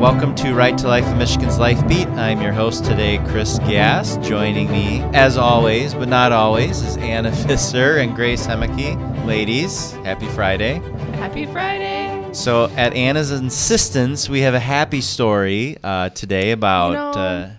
Welcome 0.00 0.34
to 0.36 0.54
Right 0.54 0.78
to 0.78 0.88
Life, 0.88 1.04
of 1.06 1.18
Michigan's 1.18 1.58
Life 1.58 1.86
Beat. 1.86 2.08
I'm 2.08 2.40
your 2.40 2.52
host 2.52 2.86
today, 2.86 3.18
Chris 3.28 3.58
Gast. 3.58 4.22
Joining 4.22 4.72
me, 4.72 5.00
as 5.12 5.36
always, 5.36 5.92
but 5.92 6.08
not 6.08 6.32
always, 6.32 6.80
is 6.80 6.96
Anna 6.96 7.30
Visser 7.46 7.98
and 7.98 8.14
Grace 8.16 8.46
Hemeke. 8.46 9.26
Ladies, 9.26 9.92
happy 9.92 10.26
Friday. 10.28 10.78
Happy 11.16 11.44
Friday. 11.44 12.30
So, 12.32 12.70
at 12.76 12.94
Anna's 12.94 13.30
insistence, 13.30 14.26
we 14.26 14.40
have 14.40 14.54
a 14.54 14.58
happy 14.60 15.02
story 15.02 15.76
uh, 15.84 16.08
today 16.08 16.52
about. 16.52 16.88
You 16.92 16.94
know, 16.94 17.10
uh, 17.10 17.50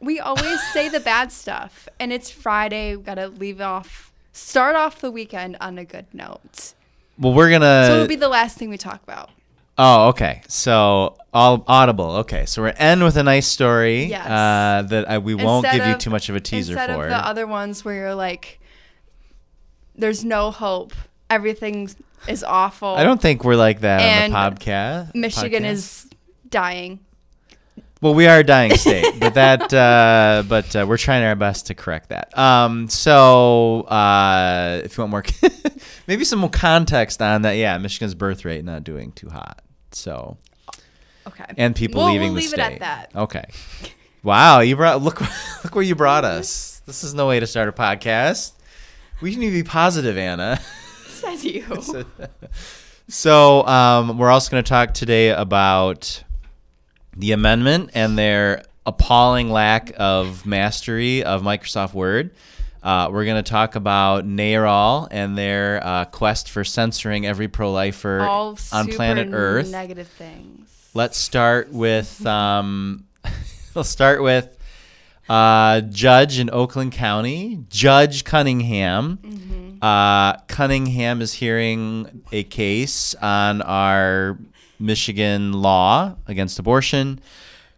We 0.00 0.20
always 0.20 0.60
say 0.74 0.90
the 0.90 1.00
bad 1.00 1.32
stuff, 1.32 1.88
and 1.98 2.12
it's 2.12 2.30
Friday. 2.30 2.94
We 2.94 3.02
gotta 3.04 3.28
leave 3.28 3.62
off, 3.62 4.12
start 4.34 4.76
off 4.76 5.00
the 5.00 5.10
weekend 5.10 5.56
on 5.62 5.78
a 5.78 5.84
good 5.86 6.06
note. 6.12 6.74
well, 7.18 7.32
we're 7.32 7.50
gonna. 7.50 7.86
So 7.86 7.94
it'll 7.94 8.06
be 8.06 8.16
the 8.16 8.28
last 8.28 8.58
thing 8.58 8.68
we 8.68 8.76
talk 8.76 9.02
about. 9.02 9.30
Oh, 9.78 10.08
okay. 10.08 10.40
So 10.48 11.16
all 11.36 11.62
audible. 11.68 12.10
Okay, 12.16 12.46
so 12.46 12.62
we're 12.62 12.68
end 12.68 13.04
with 13.04 13.16
a 13.18 13.22
nice 13.22 13.46
story. 13.46 14.04
Yes. 14.04 14.26
Uh, 14.26 14.88
that 14.88 15.08
I, 15.08 15.18
we 15.18 15.34
won't 15.34 15.66
Instead 15.66 15.78
give 15.78 15.88
you 15.88 15.96
too 15.96 16.10
much 16.10 16.30
of 16.30 16.34
a 16.34 16.40
teaser 16.40 16.72
Instead 16.72 16.94
for. 16.94 17.04
of 17.04 17.10
the 17.10 17.16
other 17.16 17.46
ones 17.46 17.84
where 17.84 17.94
you're 17.94 18.14
like, 18.14 18.58
there's 19.94 20.24
no 20.24 20.50
hope, 20.50 20.94
everything 21.28 21.90
is 22.26 22.42
awful. 22.42 22.88
I 22.88 23.04
don't 23.04 23.20
think 23.20 23.44
we're 23.44 23.56
like 23.56 23.80
that 23.80 24.00
And 24.00 24.34
on 24.34 24.54
the 24.54 24.60
podcast. 24.60 25.14
Michigan 25.14 25.62
podcast. 25.62 25.70
is 25.70 26.06
dying. 26.48 27.00
Well, 28.00 28.14
we 28.14 28.26
are 28.26 28.38
a 28.38 28.44
dying 28.44 28.74
state, 28.74 29.20
but 29.20 29.34
that, 29.34 29.72
uh, 29.74 30.42
but 30.48 30.74
uh, 30.74 30.86
we're 30.88 30.96
trying 30.96 31.22
our 31.22 31.34
best 31.34 31.66
to 31.66 31.74
correct 31.74 32.08
that. 32.10 32.36
Um, 32.36 32.88
so 32.88 33.82
uh, 33.82 34.80
if 34.84 34.96
you 34.96 35.02
want 35.02 35.10
more, 35.10 35.24
maybe 36.06 36.24
some 36.24 36.38
more 36.38 36.50
context 36.50 37.20
on 37.20 37.42
that. 37.42 37.52
Yeah, 37.52 37.76
Michigan's 37.76 38.14
birth 38.14 38.46
rate 38.46 38.64
not 38.64 38.84
doing 38.84 39.12
too 39.12 39.28
hot. 39.28 39.60
So 39.92 40.38
Okay. 41.26 41.44
and 41.56 41.74
people 41.76 42.02
We'll- 42.02 42.12
leaving 42.12 42.32
we'll 42.32 42.42
the 42.42 42.48
leave 42.48 42.52
it 42.54 42.60
state. 42.60 42.72
at 42.74 42.80
that. 42.80 43.10
Okay. 43.14 43.44
Wow, 44.22 44.60
you 44.60 44.76
brought 44.76 45.02
look 45.02 45.20
look 45.64 45.74
where 45.74 45.84
you 45.84 45.94
brought 45.94 46.24
us. 46.24 46.82
This 46.86 47.04
is 47.04 47.14
no 47.14 47.28
way 47.28 47.38
to 47.40 47.46
start 47.46 47.68
a 47.68 47.72
podcast. 47.72 48.52
We 49.20 49.34
need 49.36 49.46
to 49.46 49.52
be 49.52 49.62
positive, 49.62 50.16
Anna. 50.18 50.60
Says 51.08 51.44
you. 51.44 51.64
So 53.08 53.64
um, 53.66 54.18
we're 54.18 54.30
also 54.30 54.50
going 54.50 54.64
to 54.64 54.68
talk 54.68 54.92
today 54.92 55.28
about 55.30 56.24
the 57.16 57.30
amendment 57.30 57.90
and 57.94 58.18
their 58.18 58.64
appalling 58.84 59.48
lack 59.50 59.92
of 59.96 60.44
mastery 60.44 61.22
of 61.22 61.42
Microsoft 61.42 61.94
Word. 61.94 62.32
Uh, 62.82 63.08
we're 63.12 63.24
going 63.24 63.42
to 63.42 63.48
talk 63.48 63.76
about 63.76 64.24
NARAL 64.26 65.06
and 65.12 65.38
their 65.38 65.80
uh, 65.86 66.04
quest 66.06 66.50
for 66.50 66.64
censoring 66.64 67.26
every 67.26 67.46
pro-lifer 67.46 68.22
All 68.22 68.58
on 68.72 68.88
planet 68.88 69.28
Earth. 69.32 69.70
Negative 69.70 70.08
things. 70.08 70.65
Let's 70.96 71.18
start 71.18 71.74
with 71.74 72.24
um, 72.24 73.04
let's 73.74 73.90
start 73.90 74.22
with 74.22 74.56
uh, 75.28 75.82
judge 75.82 76.38
in 76.38 76.48
Oakland 76.48 76.92
County, 76.92 77.62
Judge 77.68 78.24
Cunningham. 78.24 79.18
Uh, 79.82 80.38
Cunningham 80.48 81.20
is 81.20 81.34
hearing 81.34 82.22
a 82.32 82.44
case 82.44 83.14
on 83.16 83.60
our 83.60 84.38
Michigan 84.78 85.52
law 85.52 86.16
against 86.26 86.58
abortion. 86.58 87.20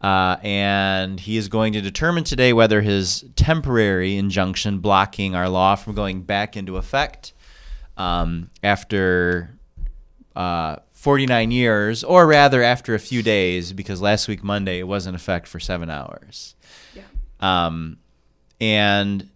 Uh, 0.00 0.36
and 0.44 1.18
he 1.18 1.36
is 1.36 1.48
going 1.48 1.72
to 1.72 1.80
determine 1.80 2.22
today 2.22 2.52
whether 2.52 2.82
his 2.82 3.24
temporary 3.34 4.16
injunction 4.16 4.78
blocking 4.78 5.34
our 5.34 5.48
law 5.48 5.74
from 5.74 5.96
going 5.96 6.22
back 6.22 6.56
into 6.56 6.76
effect 6.76 7.32
um, 7.96 8.48
after 8.62 9.58
uh, 10.36 10.76
49 10.98 11.52
years, 11.52 12.02
or 12.02 12.26
rather 12.26 12.60
after 12.60 12.92
a 12.92 12.98
few 12.98 13.22
days, 13.22 13.72
because 13.72 14.02
last 14.02 14.26
week 14.26 14.42
Monday 14.42 14.80
it 14.80 14.88
was 14.88 15.06
in 15.06 15.14
effect 15.14 15.46
for 15.46 15.60
seven 15.60 15.88
hours. 15.88 16.56
Yeah. 16.92 17.04
Um, 17.38 17.98
and 18.60 19.30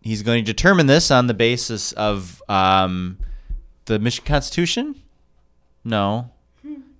he's 0.00 0.22
going 0.22 0.42
to 0.42 0.50
determine 0.50 0.86
this 0.86 1.10
on 1.10 1.26
the 1.26 1.34
basis 1.34 1.92
of 1.92 2.42
um, 2.48 3.18
the 3.84 3.98
Michigan 3.98 4.26
Constitution? 4.26 5.02
No. 5.84 6.30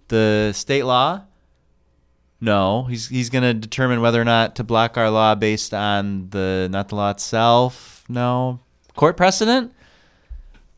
The 0.08 0.52
state 0.54 0.82
law? 0.82 1.22
No. 2.38 2.84
He's 2.84 3.08
he's 3.08 3.30
going 3.30 3.44
to 3.44 3.54
determine 3.54 4.02
whether 4.02 4.20
or 4.20 4.26
not 4.26 4.56
to 4.56 4.64
block 4.64 4.98
our 4.98 5.08
law 5.08 5.34
based 5.34 5.72
on 5.72 6.28
the 6.28 6.68
not 6.70 6.90
the 6.90 6.96
law 6.96 7.10
itself. 7.12 8.04
No. 8.10 8.60
Court 8.94 9.16
precedent? 9.16 9.72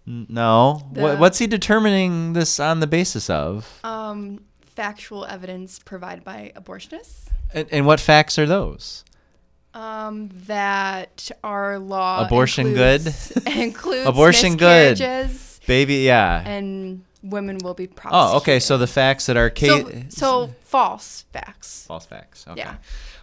No. 0.07 0.83
What, 0.91 1.19
what's 1.19 1.39
he 1.39 1.47
determining 1.47 2.35
this 2.35 2.61
on 2.61 2.81
the 2.81 2.87
basis 2.87 3.31
of? 3.31 3.81
Um, 3.85 4.45
factual 4.61 5.25
evidence 5.25 5.79
provided 5.79 6.25
by 6.25 6.53
abortionists. 6.57 7.29
And, 7.53 7.69
and 7.71 7.87
what 7.87 8.01
facts 8.01 8.39
are 8.39 8.47
those? 8.47 9.05
Um, 9.73 10.31
that 10.47 11.31
our 11.43 11.79
law 11.79 12.25
Abortion 12.25 12.69
includes, 12.69 13.31
includes 13.47 14.07
Abortion 14.07 14.57
good. 14.57 15.01
Baby, 15.67 15.97
yeah. 15.97 16.47
and 16.47 17.05
women 17.25 17.59
will 17.59 17.75
be 17.75 17.87
prosecuted. 17.87 18.35
Oh, 18.35 18.37
okay. 18.37 18.61
So 18.61 18.79
the 18.79 18.87
facts 18.87 19.27
that 19.27 19.37
are 19.37 19.53
so, 19.57 19.91
so 20.11 20.55
false 20.63 21.25
facts. 21.33 21.87
false 21.87 22.07
facts. 22.07 22.47
Okay. 22.47 22.61
Yeah. 22.61 22.77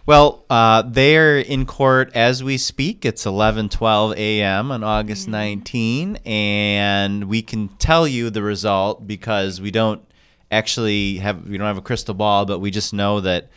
Well, 0.04 0.44
uh, 0.50 0.82
they're 0.82 1.38
in 1.38 1.64
court 1.64 2.10
as 2.14 2.42
we 2.42 2.58
speak. 2.58 3.04
It's 3.04 3.24
11:12 3.24 4.16
a.m. 4.16 4.72
on 4.72 4.82
August 4.82 5.28
19, 5.28 6.16
and 6.24 7.24
we 7.24 7.40
can 7.40 7.68
tell 7.78 8.08
you 8.08 8.28
the 8.28 8.42
result 8.42 9.06
because 9.06 9.60
we 9.60 9.70
don't 9.70 10.02
actually 10.50 11.18
have 11.18 11.48
we 11.48 11.56
don't 11.56 11.68
have 11.68 11.78
a 11.78 11.82
crystal 11.82 12.14
ball, 12.14 12.46
but 12.46 12.58
we 12.58 12.72
just 12.72 12.92
know 12.92 13.20
that 13.20 13.48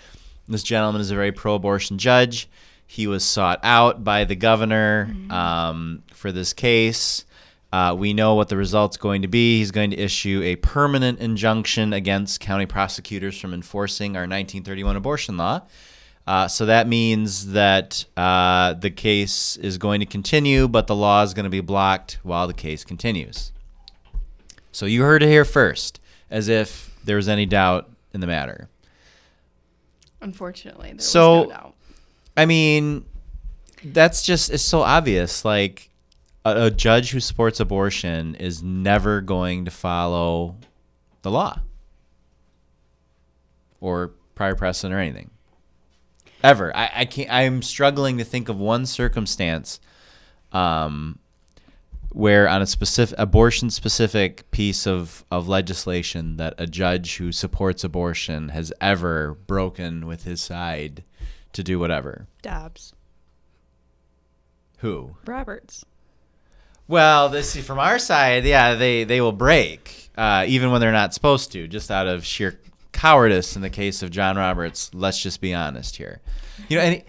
this 0.48 0.62
gentleman 0.62 1.02
is 1.02 1.10
a 1.10 1.16
very 1.16 1.32
pro-abortion 1.32 1.98
judge. 1.98 2.48
He 2.86 3.08
was 3.08 3.24
sought 3.24 3.60
out 3.64 4.04
by 4.04 4.26
the 4.26 4.36
governor 4.36 5.16
um, 5.32 6.04
for 6.14 6.32
this 6.32 6.54
case. 6.54 7.26
Uh, 7.74 7.96
we 7.98 8.14
know 8.14 8.36
what 8.36 8.50
the 8.50 8.56
result's 8.56 8.98
going 8.98 9.24
to 9.24 9.28
be. 9.28 9.58
He's 9.58 9.72
going 9.72 9.90
to 9.90 9.98
issue 9.98 10.44
a 10.44 10.58
permanent 10.58 11.20
injunction 11.20 11.92
against 11.92 12.40
county 12.40 12.68
prosecutors 12.68 13.40
from 13.40 13.52
enforcing 13.52 14.16
our 14.16 14.22
1931 14.22 14.96
abortion 14.96 15.38
law. 15.38 15.64
Uh, 16.28 16.48
so 16.48 16.66
that 16.66 16.88
means 16.88 17.52
that 17.52 18.04
uh, 18.18 18.74
the 18.74 18.90
case 18.90 19.58
is 19.58 19.78
going 19.78 20.00
to 20.00 20.06
continue, 20.08 20.68
but 20.68 20.88
the 20.88 20.96
law 20.96 21.22
is 21.22 21.34
going 21.36 21.44
to 21.44 21.50
be 21.52 21.62
blocked 21.62 22.18
while 22.24 22.48
the 22.48 22.54
case 22.54 22.84
continues. 22.84 23.52
So 24.72 24.86
you 24.88 25.04
heard 25.04 25.22
it 25.22 25.30
here 25.30 25.46
first, 25.46 26.00
as 26.32 26.48
if 26.48 26.98
there 27.06 27.16
was 27.16 27.30
any 27.30 27.46
doubt 27.46 27.90
in 28.14 28.22
the 28.22 28.28
matter. 28.28 28.70
Unfortunately, 30.22 30.94
there 30.94 31.00
So- 31.00 31.42
was 31.42 31.48
no 31.50 31.54
doubt. 31.54 31.76
I 32.38 32.46
mean, 32.46 33.06
that's 33.84 34.24
just 34.24 34.50
it's 34.50 34.64
so 34.64 34.82
obvious. 34.82 35.46
Like 35.46 35.90
a, 36.44 36.64
a 36.66 36.72
judge 36.72 37.12
who 37.12 37.20
supports 37.20 37.60
abortion 37.60 38.36
is 38.36 38.62
never 38.64 39.22
going 39.22 39.64
to 39.66 39.72
follow 39.72 40.56
the 41.22 41.32
law 41.32 41.60
or 43.80 44.12
prior 44.34 44.56
precedent 44.56 44.94
or 44.94 45.00
anything. 45.00 45.30
Ever. 46.46 46.76
I, 46.78 46.92
I 46.94 47.06
can't. 47.06 47.32
I'm 47.32 47.62
struggling 47.64 48.20
to 48.20 48.24
think 48.24 48.50
of 48.50 48.60
one 48.60 48.86
circumstance, 48.86 49.80
um, 50.52 51.18
where 52.10 52.48
on 52.48 52.62
a 52.62 52.68
specific 52.68 53.18
abortion 53.18 53.72
specific 53.72 54.50
piece 54.52 54.86
of, 54.86 55.26
of 55.32 55.48
legislation 55.48 56.38
that 56.38 56.54
a 56.60 56.68
judge 56.68 57.18
who 57.18 57.32
supports 57.32 57.84
abortion 57.84 58.50
has 58.50 58.72
ever 58.80 59.34
broken 59.48 60.06
with 60.06 60.24
his 60.26 60.40
side 60.40 61.04
to 61.54 61.64
do 61.64 61.80
whatever. 61.80 62.28
Dobbs. 62.44 62.94
Who? 64.78 65.16
Roberts. 65.26 65.84
Well, 66.88 67.30
this 67.30 67.50
see 67.50 67.62
from 67.62 67.80
our 67.80 67.98
side, 67.98 68.46
yeah, 68.46 68.76
they 68.76 69.04
they 69.04 69.20
will 69.20 69.32
break 69.32 70.12
uh, 70.16 70.46
even 70.48 70.72
when 70.72 70.80
they're 70.80 70.92
not 70.92 71.14
supposed 71.14 71.52
to, 71.54 71.68
just 71.68 71.90
out 71.90 72.08
of 72.08 72.24
sheer 72.24 72.60
cowardice. 72.96 73.56
In 73.56 73.62
the 73.62 73.70
case 73.70 74.02
of 74.02 74.10
John 74.10 74.38
Roberts, 74.38 74.90
let's 74.94 75.22
just 75.22 75.42
be 75.42 75.54
honest 75.54 75.98
here. 75.98 76.22
You 76.70 76.78
know, 76.78 76.84
and 76.84 77.04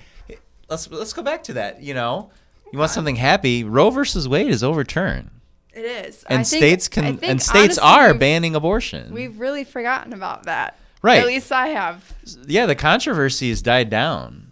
let's 0.69 0.91
let's 0.91 1.13
go 1.13 1.23
back 1.23 1.43
to 1.45 1.55
that. 1.55 1.83
You 1.83 1.95
know, 1.95 2.31
you 2.73 2.79
want 2.79 2.91
something 2.91 3.17
happy? 3.17 3.65
Roe 3.65 3.91
versus 3.91 4.29
Wade 4.29 4.49
is 4.51 4.63
overturned, 4.63 5.31
It 5.73 5.85
is. 5.85 6.25
and 6.25 6.41
I 6.41 6.43
think- 6.45 6.61
states 6.61 6.89
I 6.89 6.95
can 6.95 7.05
think 7.19 7.31
and 7.31 7.43
states 7.43 7.79
honestly, 7.79 8.11
are 8.11 8.15
banning 8.15 8.55
abortion. 8.55 9.13
We've 9.15 9.39
really 9.39 9.65
forgotten 9.65 10.13
about 10.13 10.45
that. 10.45 10.79
Right. 11.03 11.21
At 11.21 11.27
least 11.27 11.53
I 11.53 11.69
have. 11.69 12.13
yeah, 12.47 12.67
the 12.67 12.75
controversy 12.75 13.49
has 13.51 13.63
died 13.63 13.89
down. 13.91 14.43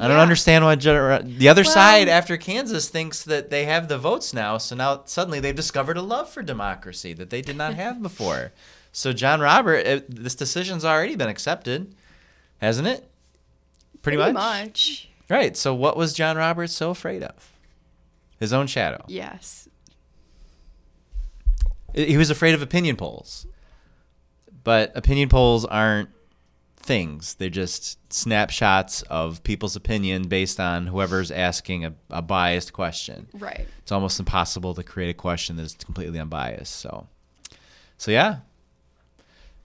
I 0.00 0.08
don't 0.08 0.18
understand 0.18 0.64
why 0.64 0.74
Gen- 0.74 1.36
the 1.38 1.48
other 1.48 1.62
Well- 1.62 1.70
side, 1.72 2.08
after 2.08 2.36
Kansas, 2.36 2.88
thinks 2.88 3.22
that 3.22 3.50
they 3.50 3.66
have 3.66 3.86
the 3.86 3.98
votes 3.98 4.34
now. 4.34 4.58
So 4.58 4.74
now 4.74 5.02
suddenly 5.04 5.38
they've 5.38 5.54
discovered 5.54 5.96
a 5.96 6.02
love 6.02 6.28
for 6.28 6.42
democracy 6.42 7.12
that 7.12 7.30
they 7.30 7.40
did 7.40 7.56
not 7.56 7.74
have 7.74 8.02
before. 8.02 8.50
So 8.92 9.12
John 9.12 9.40
Robert, 9.40 9.86
uh, 9.86 10.00
this 10.08 10.34
decision's 10.34 10.84
already 10.84 11.16
been 11.16 11.28
accepted, 11.28 11.94
hasn't 12.58 12.86
it? 12.86 13.08
Pretty, 14.02 14.18
much. 14.18 14.34
much. 14.34 15.08
Right. 15.30 15.56
So 15.56 15.74
what 15.74 15.96
was 15.96 16.12
John 16.12 16.36
Roberts 16.36 16.74
so 16.74 16.90
afraid 16.90 17.22
of? 17.22 17.52
His 18.38 18.52
own 18.52 18.66
shadow. 18.66 19.04
Yes. 19.08 19.68
He 21.94 22.16
was 22.16 22.30
afraid 22.30 22.54
of 22.54 22.62
opinion 22.62 22.96
polls. 22.96 23.46
But 24.64 24.92
opinion 24.94 25.28
polls 25.28 25.64
aren't 25.64 26.10
things. 26.76 27.34
They're 27.34 27.48
just 27.48 27.98
snapshots 28.12 29.02
of 29.02 29.42
people's 29.42 29.76
opinion 29.76 30.28
based 30.28 30.60
on 30.60 30.88
whoever's 30.88 31.30
asking 31.30 31.84
a, 31.84 31.94
a 32.10 32.20
biased 32.20 32.72
question. 32.72 33.28
Right. 33.32 33.66
It's 33.78 33.92
almost 33.92 34.18
impossible 34.18 34.74
to 34.74 34.82
create 34.82 35.10
a 35.10 35.14
question 35.14 35.56
that's 35.56 35.74
completely 35.74 36.18
unbiased. 36.18 36.74
So, 36.74 37.06
so 37.98 38.10
yeah. 38.10 38.38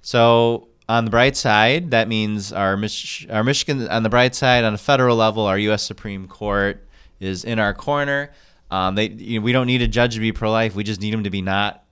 So 0.07 0.69
on 0.87 1.03
the 1.03 1.11
bright 1.11 1.35
side, 1.35 1.91
that 1.91 2.07
means 2.07 2.53
our 2.53 2.77
Mich- 2.77 3.27
our 3.29 3.43
Michigan 3.43 3.89
on 3.89 4.03
the 4.03 4.09
bright 4.09 4.35
side 4.35 4.63
on 4.63 4.73
a 4.73 4.77
federal 4.77 5.17
level, 5.17 5.45
our 5.45 5.57
U.S. 5.57 5.83
Supreme 5.83 6.29
Court 6.29 6.87
is 7.19 7.43
in 7.43 7.59
our 7.59 7.73
corner. 7.73 8.31
Um, 8.71 8.95
they 8.95 9.09
you 9.09 9.41
know, 9.41 9.43
we 9.43 9.51
don't 9.51 9.67
need 9.67 9.81
a 9.81 9.87
judge 9.87 10.13
to 10.13 10.21
be 10.21 10.31
pro 10.31 10.49
life. 10.49 10.75
We 10.75 10.85
just 10.85 11.01
need 11.01 11.13
them 11.13 11.25
to 11.25 11.29
be 11.29 11.41
not 11.41 11.83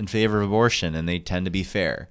in 0.00 0.06
favor 0.06 0.40
of 0.40 0.48
abortion, 0.48 0.94
and 0.94 1.06
they 1.06 1.18
tend 1.18 1.44
to 1.44 1.50
be 1.50 1.64
fair. 1.64 2.08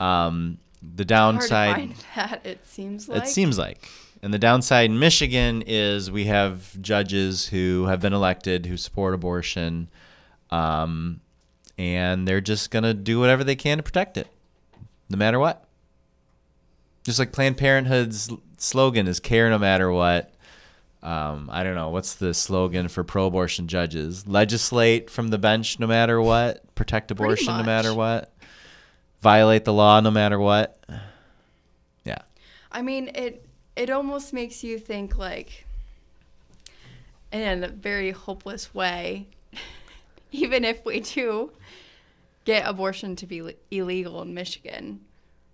Um, 0.00 0.58
the 0.96 1.04
downside, 1.04 1.76
Hard 1.76 1.90
to 1.90 1.94
find 1.94 2.04
that 2.16 2.44
it 2.44 2.66
seems 2.66 3.08
like. 3.08 3.22
it 3.22 3.28
seems 3.28 3.58
like. 3.58 3.88
And 4.20 4.34
the 4.34 4.38
downside 4.40 4.90
in 4.90 4.98
Michigan 4.98 5.62
is 5.64 6.10
we 6.10 6.24
have 6.24 6.82
judges 6.82 7.46
who 7.46 7.86
have 7.86 8.00
been 8.00 8.12
elected 8.12 8.66
who 8.66 8.76
support 8.76 9.14
abortion, 9.14 9.90
um, 10.50 11.20
and 11.78 12.26
they're 12.26 12.40
just 12.40 12.72
going 12.72 12.82
to 12.82 12.94
do 12.94 13.20
whatever 13.20 13.44
they 13.44 13.54
can 13.54 13.76
to 13.76 13.84
protect 13.84 14.16
it, 14.16 14.26
no 15.12 15.18
matter 15.18 15.38
what. 15.38 15.64
Just 17.04 17.18
like 17.18 17.32
Planned 17.32 17.56
Parenthood's 17.56 18.30
slogan 18.58 19.06
is 19.06 19.20
care 19.20 19.50
no 19.50 19.58
matter 19.58 19.92
what. 19.92 20.32
Um, 21.02 21.50
I 21.52 21.64
don't 21.64 21.74
know. 21.74 21.90
What's 21.90 22.14
the 22.14 22.32
slogan 22.32 22.88
for 22.88 23.02
pro 23.02 23.26
abortion 23.26 23.66
judges? 23.66 24.26
Legislate 24.26 25.10
from 25.10 25.28
the 25.28 25.38
bench 25.38 25.78
no 25.80 25.86
matter 25.86 26.20
what, 26.20 26.74
protect 26.74 27.10
abortion 27.10 27.56
no 27.56 27.64
matter 27.64 27.92
what, 27.92 28.32
violate 29.20 29.64
the 29.64 29.72
law 29.72 29.98
no 30.00 30.12
matter 30.12 30.38
what. 30.38 30.78
Yeah. 32.04 32.18
I 32.70 32.82
mean, 32.82 33.10
it 33.14 33.44
it 33.74 33.90
almost 33.90 34.32
makes 34.32 34.62
you 34.62 34.78
think 34.78 35.18
like 35.18 35.66
in 37.32 37.64
a 37.64 37.68
very 37.68 38.12
hopeless 38.12 38.72
way. 38.72 39.26
Even 40.30 40.64
if 40.64 40.84
we 40.84 41.00
do 41.00 41.50
get 42.44 42.68
abortion 42.68 43.16
to 43.16 43.26
be 43.26 43.56
illegal 43.70 44.22
in 44.22 44.34
Michigan, 44.34 45.00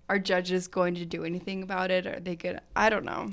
are 0.08 0.18
judges 0.18 0.68
going 0.68 0.94
to 0.96 1.04
do 1.04 1.24
anything 1.24 1.62
about 1.62 1.90
it? 1.90 2.06
Are 2.06 2.20
they 2.20 2.36
good? 2.36 2.60
I 2.74 2.88
don't 2.88 3.04
know. 3.04 3.30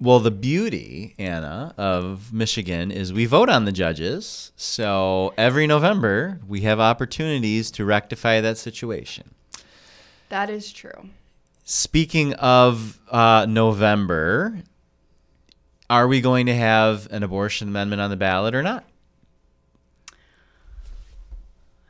Well, 0.00 0.20
the 0.20 0.30
beauty, 0.30 1.16
Anna, 1.18 1.74
of 1.76 2.32
Michigan 2.32 2.92
is 2.92 3.12
we 3.12 3.26
vote 3.26 3.48
on 3.48 3.64
the 3.64 3.72
judges. 3.72 4.52
So 4.54 5.34
every 5.36 5.66
November, 5.66 6.40
we 6.46 6.60
have 6.60 6.78
opportunities 6.78 7.72
to 7.72 7.84
rectify 7.84 8.40
that 8.40 8.58
situation. 8.58 9.34
That 10.28 10.50
is 10.50 10.72
true. 10.72 11.08
Speaking 11.64 12.34
of 12.34 13.00
uh, 13.10 13.46
November, 13.48 14.62
are 15.90 16.06
we 16.06 16.20
going 16.20 16.46
to 16.46 16.54
have 16.54 17.08
an 17.10 17.22
abortion 17.24 17.68
amendment 17.68 18.00
on 18.00 18.10
the 18.10 18.16
ballot 18.16 18.54
or 18.54 18.62
not? 18.62 18.84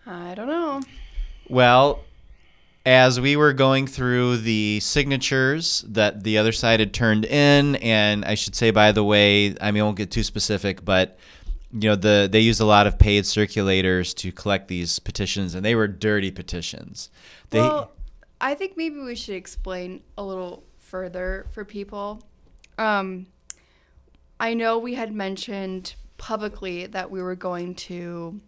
I 0.08 0.34
don't 0.34 0.48
know. 0.48 0.80
Well, 1.48 2.02
as 2.86 3.20
we 3.20 3.36
were 3.36 3.52
going 3.52 3.86
through 3.86 4.38
the 4.38 4.80
signatures 4.80 5.84
that 5.88 6.24
the 6.24 6.38
other 6.38 6.52
side 6.52 6.80
had 6.80 6.94
turned 6.94 7.26
in, 7.26 7.76
and 7.76 8.24
I 8.24 8.34
should 8.34 8.54
say, 8.54 8.70
by 8.70 8.92
the 8.92 9.04
way, 9.04 9.54
I 9.60 9.70
mean, 9.70 9.82
I 9.82 9.84
won't 9.84 9.98
get 9.98 10.10
too 10.10 10.22
specific, 10.22 10.84
but 10.84 11.18
you 11.70 11.90
know, 11.90 11.96
the 11.96 12.28
they 12.30 12.40
used 12.40 12.62
a 12.62 12.64
lot 12.64 12.86
of 12.86 12.98
paid 12.98 13.24
circulators 13.24 14.14
to 14.16 14.32
collect 14.32 14.68
these 14.68 14.98
petitions, 14.98 15.54
and 15.54 15.62
they 15.62 15.74
were 15.74 15.86
dirty 15.86 16.30
petitions. 16.30 17.10
They, 17.50 17.60
well, 17.60 17.92
I 18.40 18.54
think 18.54 18.78
maybe 18.78 19.00
we 19.00 19.14
should 19.14 19.34
explain 19.34 20.02
a 20.16 20.24
little 20.24 20.64
further 20.78 21.46
for 21.50 21.66
people. 21.66 22.22
Um, 22.78 23.26
I 24.40 24.54
know 24.54 24.78
we 24.78 24.94
had 24.94 25.12
mentioned 25.12 25.94
publicly 26.16 26.86
that 26.86 27.10
we 27.10 27.20
were 27.20 27.34
going 27.34 27.74
to 27.74 28.40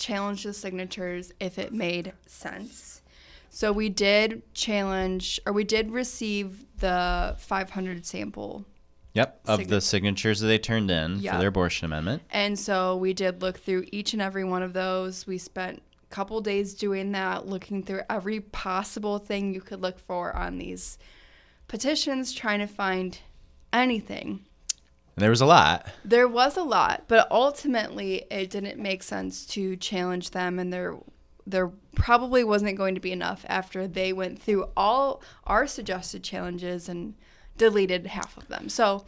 challenge 0.00 0.42
the 0.42 0.52
signatures 0.52 1.32
if 1.38 1.58
it 1.58 1.72
made 1.72 2.12
sense. 2.26 3.02
So 3.50 3.72
we 3.72 3.88
did 3.88 4.42
challenge, 4.54 5.40
or 5.46 5.52
we 5.52 5.62
did 5.64 5.90
receive 5.92 6.64
the 6.78 7.36
500 7.38 8.04
sample. 8.06 8.64
yep, 9.12 9.40
of 9.44 9.58
Signa- 9.58 9.70
the 9.70 9.80
signatures 9.80 10.38
that 10.40 10.46
they 10.46 10.58
turned 10.58 10.88
in 10.90 11.18
Yep. 11.18 11.32
for 11.34 11.38
their 11.40 11.48
abortion 11.48 11.84
amendment. 11.86 12.22
And 12.30 12.56
so 12.58 12.96
we 12.96 13.12
did 13.12 13.42
look 13.42 13.58
through 13.58 13.86
each 13.90 14.12
and 14.12 14.22
every 14.22 14.44
one 14.44 14.62
of 14.62 14.72
those. 14.72 15.26
We 15.26 15.36
spent 15.36 15.82
a 16.08 16.14
couple 16.14 16.40
days 16.40 16.74
doing 16.74 17.10
that, 17.12 17.44
looking 17.46 17.82
through 17.82 18.02
every 18.08 18.38
possible 18.40 19.18
thing 19.18 19.52
you 19.52 19.60
could 19.60 19.80
look 19.82 19.98
for 19.98 20.34
on 20.36 20.58
these 20.58 20.96
petitions, 21.66 22.32
trying 22.32 22.60
to 22.60 22.68
find 22.68 23.18
anything. 23.72 24.46
And 25.16 25.22
there 25.22 25.30
was 25.30 25.40
a 25.40 25.46
lot. 25.46 25.86
There 26.04 26.28
was 26.28 26.56
a 26.56 26.62
lot, 26.62 27.04
but 27.08 27.30
ultimately 27.30 28.24
it 28.30 28.50
didn't 28.50 28.78
make 28.78 29.02
sense 29.02 29.46
to 29.48 29.76
challenge 29.76 30.30
them 30.30 30.58
and 30.58 30.72
there 30.72 30.96
there 31.46 31.70
probably 31.94 32.44
wasn't 32.44 32.76
going 32.76 32.94
to 32.94 33.00
be 33.00 33.12
enough 33.12 33.44
after 33.48 33.86
they 33.86 34.12
went 34.12 34.40
through 34.40 34.68
all 34.76 35.22
our 35.44 35.66
suggested 35.66 36.22
challenges 36.22 36.88
and 36.88 37.14
deleted 37.56 38.06
half 38.06 38.36
of 38.36 38.48
them. 38.48 38.68
So 38.68 39.04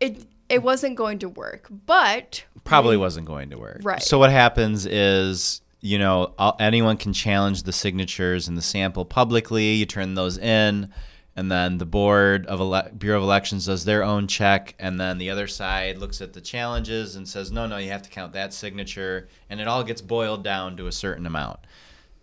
it 0.00 0.26
it 0.48 0.62
wasn't 0.62 0.96
going 0.96 1.18
to 1.20 1.28
work. 1.28 1.68
But 1.70 2.44
probably 2.64 2.96
wasn't 2.96 3.26
going 3.26 3.50
to 3.50 3.58
work. 3.58 3.80
Right. 3.82 4.02
So 4.02 4.18
what 4.18 4.30
happens 4.30 4.86
is, 4.86 5.62
you 5.80 5.98
know, 5.98 6.34
anyone 6.60 6.96
can 6.96 7.12
challenge 7.12 7.62
the 7.62 7.72
signatures 7.72 8.48
and 8.48 8.56
the 8.56 8.62
sample 8.62 9.04
publicly. 9.04 9.72
You 9.72 9.86
turn 9.86 10.14
those 10.14 10.36
in, 10.36 10.92
and 11.34 11.50
then 11.50 11.78
the 11.78 11.86
board 11.86 12.46
of 12.46 12.60
ele- 12.60 12.90
Bureau 12.96 13.18
of 13.18 13.22
Elections 13.24 13.66
does 13.66 13.84
their 13.84 14.02
own 14.02 14.26
check, 14.26 14.74
and 14.78 15.00
then 15.00 15.18
the 15.18 15.30
other 15.30 15.46
side 15.46 15.98
looks 15.98 16.20
at 16.20 16.32
the 16.32 16.40
challenges 16.40 17.16
and 17.16 17.26
says, 17.28 17.50
no, 17.50 17.66
no, 17.66 17.78
you 17.78 17.90
have 17.90 18.02
to 18.02 18.10
count 18.10 18.32
that 18.34 18.52
signature, 18.52 19.28
and 19.48 19.60
it 19.60 19.66
all 19.68 19.82
gets 19.82 20.00
boiled 20.02 20.44
down 20.44 20.76
to 20.76 20.86
a 20.86 20.92
certain 20.92 21.26
amount. 21.26 21.60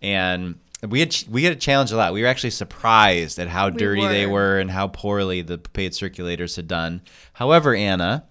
And 0.00 0.58
we 0.88 1.00
had 1.00 1.14
we 1.28 1.44
had 1.44 1.52
a 1.52 1.56
challenge 1.56 1.92
a 1.92 1.96
lot. 1.96 2.12
We 2.14 2.22
were 2.22 2.28
actually 2.28 2.50
surprised 2.50 3.38
at 3.38 3.48
how 3.48 3.68
We 3.68 3.76
dirty 3.76 4.06
they 4.06 4.26
were. 4.26 4.32
were 4.32 4.58
and 4.60 4.70
how 4.70 4.88
poorly 4.88 5.42
the 5.42 5.58
paid 5.58 5.92
circulators 5.92 6.56
had 6.56 6.66
done. 6.68 7.02
However, 7.34 7.74
Anna, 7.74 8.24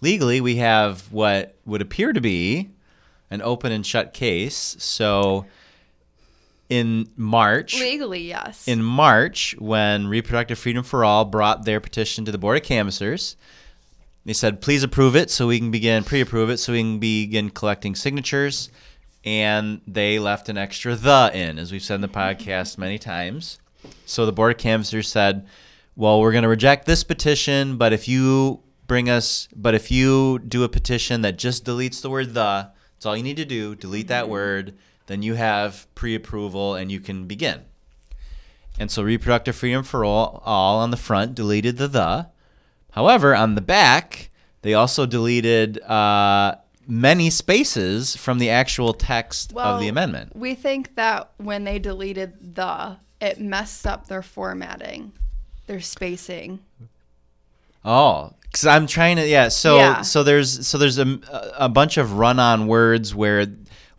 legally 0.00 0.40
we 0.40 0.56
have 0.56 1.12
what 1.12 1.54
would 1.64 1.82
appear 1.82 2.12
to 2.12 2.20
be 2.20 2.70
an 3.30 3.42
open 3.42 3.70
and 3.70 3.86
shut 3.86 4.12
case. 4.12 4.74
So 4.80 5.46
in 6.70 7.10
March, 7.16 7.78
legally, 7.78 8.22
yes. 8.22 8.66
in 8.66 8.82
March, 8.82 9.54
when 9.58 10.06
Reproductive 10.06 10.58
Freedom 10.58 10.84
for 10.84 11.04
All 11.04 11.24
brought 11.24 11.64
their 11.64 11.80
petition 11.80 12.24
to 12.24 12.32
the 12.32 12.38
Board 12.38 12.56
of 12.56 12.62
Canvassers, 12.62 13.36
they 14.24 14.32
said, 14.32 14.60
please 14.60 14.82
approve 14.82 15.16
it 15.16 15.30
so 15.30 15.48
we 15.48 15.58
can 15.58 15.70
begin, 15.70 16.04
pre 16.04 16.20
approve 16.20 16.48
it 16.48 16.58
so 16.58 16.72
we 16.72 16.80
can 16.80 16.98
begin 16.98 17.50
collecting 17.50 17.94
signatures. 17.94 18.70
And 19.24 19.80
they 19.86 20.18
left 20.18 20.48
an 20.48 20.56
extra 20.56 20.94
the 20.94 21.30
in, 21.34 21.58
as 21.58 21.72
we've 21.72 21.82
said 21.82 21.96
in 21.96 22.00
the 22.00 22.08
podcast 22.08 22.78
many 22.78 22.98
times. 22.98 23.58
So 24.06 24.24
the 24.24 24.32
Board 24.32 24.52
of 24.52 24.58
Canvassers 24.58 25.08
said, 25.08 25.46
well, 25.96 26.20
we're 26.20 26.32
going 26.32 26.42
to 26.42 26.48
reject 26.48 26.86
this 26.86 27.02
petition, 27.02 27.76
but 27.76 27.92
if 27.92 28.06
you 28.06 28.60
bring 28.86 29.10
us, 29.10 29.48
but 29.54 29.74
if 29.74 29.90
you 29.90 30.38
do 30.38 30.62
a 30.62 30.68
petition 30.68 31.22
that 31.22 31.36
just 31.36 31.64
deletes 31.64 32.00
the 32.00 32.10
word 32.10 32.32
the, 32.32 32.70
that's 32.94 33.06
all 33.06 33.16
you 33.16 33.22
need 33.22 33.36
to 33.36 33.44
do, 33.44 33.74
delete 33.74 34.08
that 34.08 34.24
mm-hmm. 34.24 34.32
word, 34.32 34.74
then 35.10 35.22
you 35.22 35.34
have 35.34 35.92
pre 35.96 36.14
approval 36.14 36.76
and 36.76 36.92
you 36.92 37.00
can 37.00 37.26
begin. 37.26 37.62
And 38.78 38.92
so 38.92 39.02
reproductive 39.02 39.56
freedom 39.56 39.82
for 39.82 40.04
all, 40.04 40.40
all 40.46 40.78
on 40.78 40.92
the 40.92 40.96
front 40.96 41.34
deleted 41.34 41.78
the 41.78 41.88
the. 41.88 42.28
However, 42.92 43.34
on 43.34 43.56
the 43.56 43.60
back, 43.60 44.30
they 44.62 44.72
also 44.72 45.06
deleted 45.06 45.82
uh, 45.82 46.54
many 46.86 47.28
spaces 47.28 48.14
from 48.14 48.38
the 48.38 48.50
actual 48.50 48.94
text 48.94 49.52
of 49.56 49.80
the 49.80 49.88
amendment. 49.88 50.36
We 50.36 50.54
think 50.54 50.94
that 50.94 51.32
when 51.38 51.64
they 51.64 51.80
deleted 51.80 52.54
the, 52.54 52.96
it 53.20 53.40
messed 53.40 53.88
up 53.88 54.06
their 54.06 54.22
formatting, 54.22 55.10
their 55.66 55.80
spacing. 55.80 56.60
Oh, 57.84 58.32
because 58.42 58.66
I'm 58.66 58.86
trying 58.86 59.16
to 59.16 59.26
yeah. 59.26 59.48
So 59.48 59.76
Yeah. 59.76 60.02
so 60.02 60.22
there's 60.22 60.66
so 60.66 60.78
there's 60.78 60.98
a, 60.98 61.18
a 61.58 61.68
bunch 61.68 61.96
of 61.96 62.12
run-on 62.18 62.66
words 62.66 63.14
where 63.14 63.46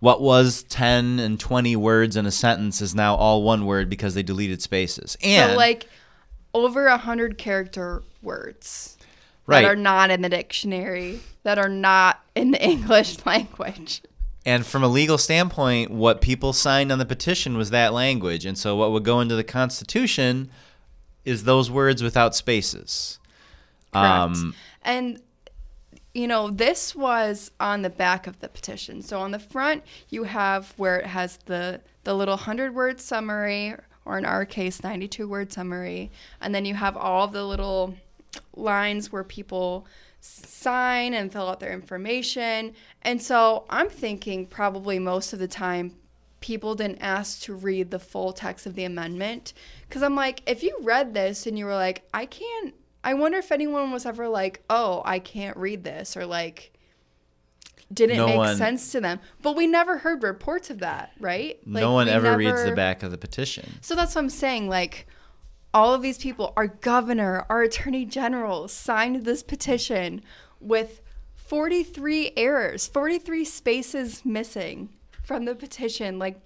what 0.02 0.20
was 0.20 0.64
10 0.64 1.20
and 1.20 1.40
20 1.40 1.76
words 1.78 2.18
in 2.18 2.26
a 2.26 2.32
sentence 2.32 2.82
is 2.82 2.94
now 2.94 3.16
all 3.16 3.44
one 3.44 3.66
word 3.66 3.88
because 3.90 4.16
they 4.16 4.24
deleted 4.24 4.62
spaces. 4.62 5.16
And 5.24 5.52
so 5.52 5.58
like 5.58 5.88
over 6.54 6.88
a 6.88 6.98
hundred 6.98 7.38
character 7.38 8.04
words 8.22 8.98
Right. 9.46 9.62
that 9.62 9.72
are 9.72 9.76
not 9.76 10.12
in 10.12 10.22
the 10.22 10.30
dictionary, 10.30 11.20
that 11.44 11.58
are 11.58 11.70
not 11.70 12.20
in 12.36 12.52
the 12.52 12.64
English 12.70 13.26
language. 13.26 14.02
And 14.44 14.66
from 14.66 14.84
a 14.84 14.88
legal 14.88 15.20
standpoint, 15.20 15.92
what 15.92 16.20
people 16.20 16.52
signed 16.52 16.92
on 16.92 16.98
the 16.98 17.06
petition 17.06 17.56
was 17.56 17.70
that 17.70 17.94
language. 17.94 18.44
And 18.44 18.58
so 18.58 18.76
what 18.76 18.92
would 18.92 19.04
go 19.04 19.20
into 19.20 19.36
the 19.36 19.44
Constitution 19.44 20.50
is 21.26 21.44
those 21.44 21.70
words 21.70 22.02
without 22.02 22.36
spaces. 22.36 23.20
Correct. 23.94 24.08
Um, 24.08 24.56
and 24.82 25.22
you 26.14 26.28
know, 26.28 26.50
this 26.50 26.96
was 26.96 27.52
on 27.60 27.82
the 27.82 27.90
back 27.90 28.28
of 28.28 28.40
the 28.40 28.50
petition. 28.50 29.02
So 29.02 29.20
on 29.20 29.32
the 29.32 29.40
front, 29.40 29.84
you 30.10 30.24
have 30.24 30.74
where 30.78 30.98
it 30.98 31.08
has 31.08 31.38
the 31.46 31.82
the 32.04 32.14
little 32.14 32.38
hundred 32.38 32.74
word 32.74 33.00
summary 33.00 33.76
or 34.06 34.18
in 34.18 34.26
our 34.26 34.46
case, 34.46 34.84
92 34.84 35.28
word 35.28 35.54
summary. 35.54 36.12
And 36.42 36.54
then 36.54 36.66
you 36.66 36.74
have 36.74 36.98
all 36.98 37.28
the 37.28 37.44
little 37.44 37.96
lines 38.56 39.12
where 39.12 39.24
people 39.24 39.86
sign 40.20 41.14
and 41.14 41.32
fill 41.32 41.50
out 41.50 41.60
their 41.60 41.74
information. 41.74 42.74
And 43.02 43.22
so 43.22 43.66
I'm 43.70 43.90
thinking 43.90 44.48
probably 44.48 45.00
most 45.00 45.34
of 45.34 45.40
the 45.40 45.48
time 45.48 45.96
people 46.40 46.74
didn't 46.74 47.00
ask 47.00 47.42
to 47.44 47.54
read 47.54 47.92
the 47.92 48.00
full 48.00 48.34
text 48.34 48.66
of 48.66 48.76
the 48.76 48.84
amendment. 48.84 49.54
Because 49.88 50.04
I'm 50.04 50.16
like, 50.16 50.42
if 50.48 50.64
you 50.64 50.78
read 50.82 51.14
this 51.14 51.46
and 51.46 51.58
you 51.58 51.66
were 51.66 51.76
like, 51.76 52.08
I 52.14 52.26
can't, 52.26 52.74
I 53.04 53.14
wonder 53.16 53.38
if 53.40 53.52
anyone 53.52 53.92
was 53.92 54.06
ever 54.06 54.28
like, 54.28 54.64
oh, 54.70 55.02
I 55.06 55.20
can't 55.20 55.58
read 55.58 55.84
this, 55.84 56.16
or 56.16 56.26
like, 56.26 56.72
didn't 57.92 58.18
No 58.18 58.28
make 58.28 58.38
one- 58.38 58.58
sense 58.58 58.92
to 58.94 59.02
them. 59.02 59.20
But 59.42 59.56
we 59.56 59.68
never 59.68 59.98
heard 60.00 60.24
reports 60.24 60.70
of 60.70 60.80
that, 60.80 61.12
right? 61.20 61.60
Like, 61.66 61.82
no 61.82 61.94
one 61.94 62.08
ever 62.08 62.38
reads 62.38 62.64
the 62.64 62.72
back 62.74 63.04
of 63.04 63.12
the 63.12 63.18
petition. 63.18 63.80
So 63.82 63.96
that's 63.96 64.16
what 64.16 64.22
I'm 64.22 64.30
saying. 64.30 64.70
Like, 64.70 65.08
all 65.74 65.94
of 65.94 66.02
these 66.02 66.18
people, 66.18 66.54
our 66.56 66.68
governor, 66.68 67.46
our 67.50 67.64
attorney 67.64 68.06
general, 68.06 68.68
signed 68.68 69.26
this 69.26 69.42
petition 69.44 70.22
with 70.60 71.02
43 71.36 72.32
errors, 72.38 72.88
43 72.88 73.44
spaces 73.46 74.24
missing 74.24 74.90
from 75.24 75.46
the 75.46 75.56
petition. 75.56 76.20
Like, 76.20 76.40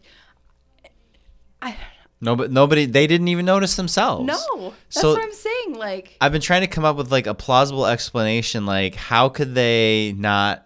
I 1.62 1.76
No, 2.22 2.36
but 2.36 2.50
nobody. 2.52 2.86
They 2.86 3.08
didn't 3.08 3.28
even 3.28 3.46
notice 3.46 3.76
themselves. 3.76 4.26
no, 4.26 4.70
that's 4.90 5.02
So- 5.02 5.14
what 5.14 5.22
I'm 5.24 5.34
saying. 5.34 5.76
Like, 5.76 6.18
I've 6.22 6.32
been 6.32 6.42
trying 6.42 6.62
to 6.62 6.68
come 6.68 6.86
up 6.86 6.96
with 6.96 7.12
like 7.12 7.28
a 7.28 7.34
plausible 7.34 7.86
explanation. 7.86 8.66
Like, 8.66 8.96
how 8.96 9.30
could 9.30 9.54
they 9.54 10.14
not 10.18 10.66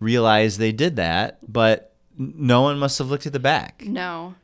realize 0.00 0.58
they 0.58 0.72
did 0.72 0.96
that? 0.96 1.38
But 1.50 1.92
no 2.18 2.62
one 2.62 2.78
must 2.78 2.98
have 2.98 3.08
looked 3.08 3.26
at 3.26 3.32
the 3.32 3.38
back. 3.40 3.84
no. 3.86 4.34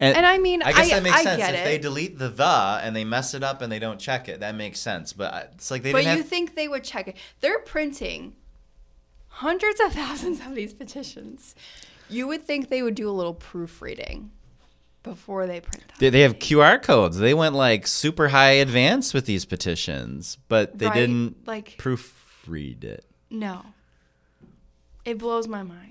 And 0.00 0.16
and 0.16 0.26
I 0.26 0.38
mean, 0.38 0.62
I 0.64 0.72
guess 0.72 0.86
I- 0.90 0.94
that 0.96 1.02
makes 1.04 1.16
I 1.16 1.22
sense. 1.22 1.42
if 1.42 1.48
it. 1.54 1.64
they 1.64 1.78
delete 1.78 2.18
the 2.18 2.28
the 2.28 2.80
and 2.82 2.94
they 2.96 3.04
mess 3.04 3.34
it 3.34 3.44
up 3.44 3.62
and 3.62 3.70
they 3.70 3.78
don't 3.78 4.00
check 4.00 4.28
it, 4.28 4.40
that 4.40 4.56
makes 4.56 4.80
sense. 4.80 5.12
But 5.12 5.52
it's 5.54 5.70
like 5.70 5.82
they 5.84 5.92
But 5.92 6.02
you 6.02 6.08
have. 6.10 6.26
think 6.28 6.56
they 6.56 6.66
would 6.66 6.82
check 6.82 7.06
it? 7.06 7.16
They're 7.40 7.60
printing 7.60 8.34
hundreds 9.28 9.80
of 9.80 9.92
thousands 9.92 10.40
of 10.40 10.56
these 10.56 10.72
petitions. 10.74 11.54
You 12.10 12.26
would 12.26 12.42
think 12.42 12.68
they 12.68 12.82
would 12.82 12.96
do 12.96 13.08
a 13.08 13.12
little 13.12 13.32
proofreading 13.34 14.32
before 15.02 15.46
they 15.46 15.60
print 15.60 15.86
them. 15.88 15.96
they, 15.98 16.10
they 16.10 16.20
have 16.20 16.38
QR 16.38 16.80
codes. 16.82 17.18
They 17.18 17.34
went 17.34 17.54
like 17.54 17.86
super 17.86 18.28
high 18.28 18.52
advanced 18.52 19.14
with 19.14 19.26
these 19.26 19.44
petitions, 19.44 20.38
but 20.48 20.78
they 20.78 20.86
Right? 20.86 20.94
didn't 20.94 21.46
Like- 21.46 21.76
proofread 21.78 22.84
it. 22.84 23.04
No. 23.30 23.62
It 25.04 25.18
blows 25.18 25.48
my 25.48 25.62
mind. 25.62 25.88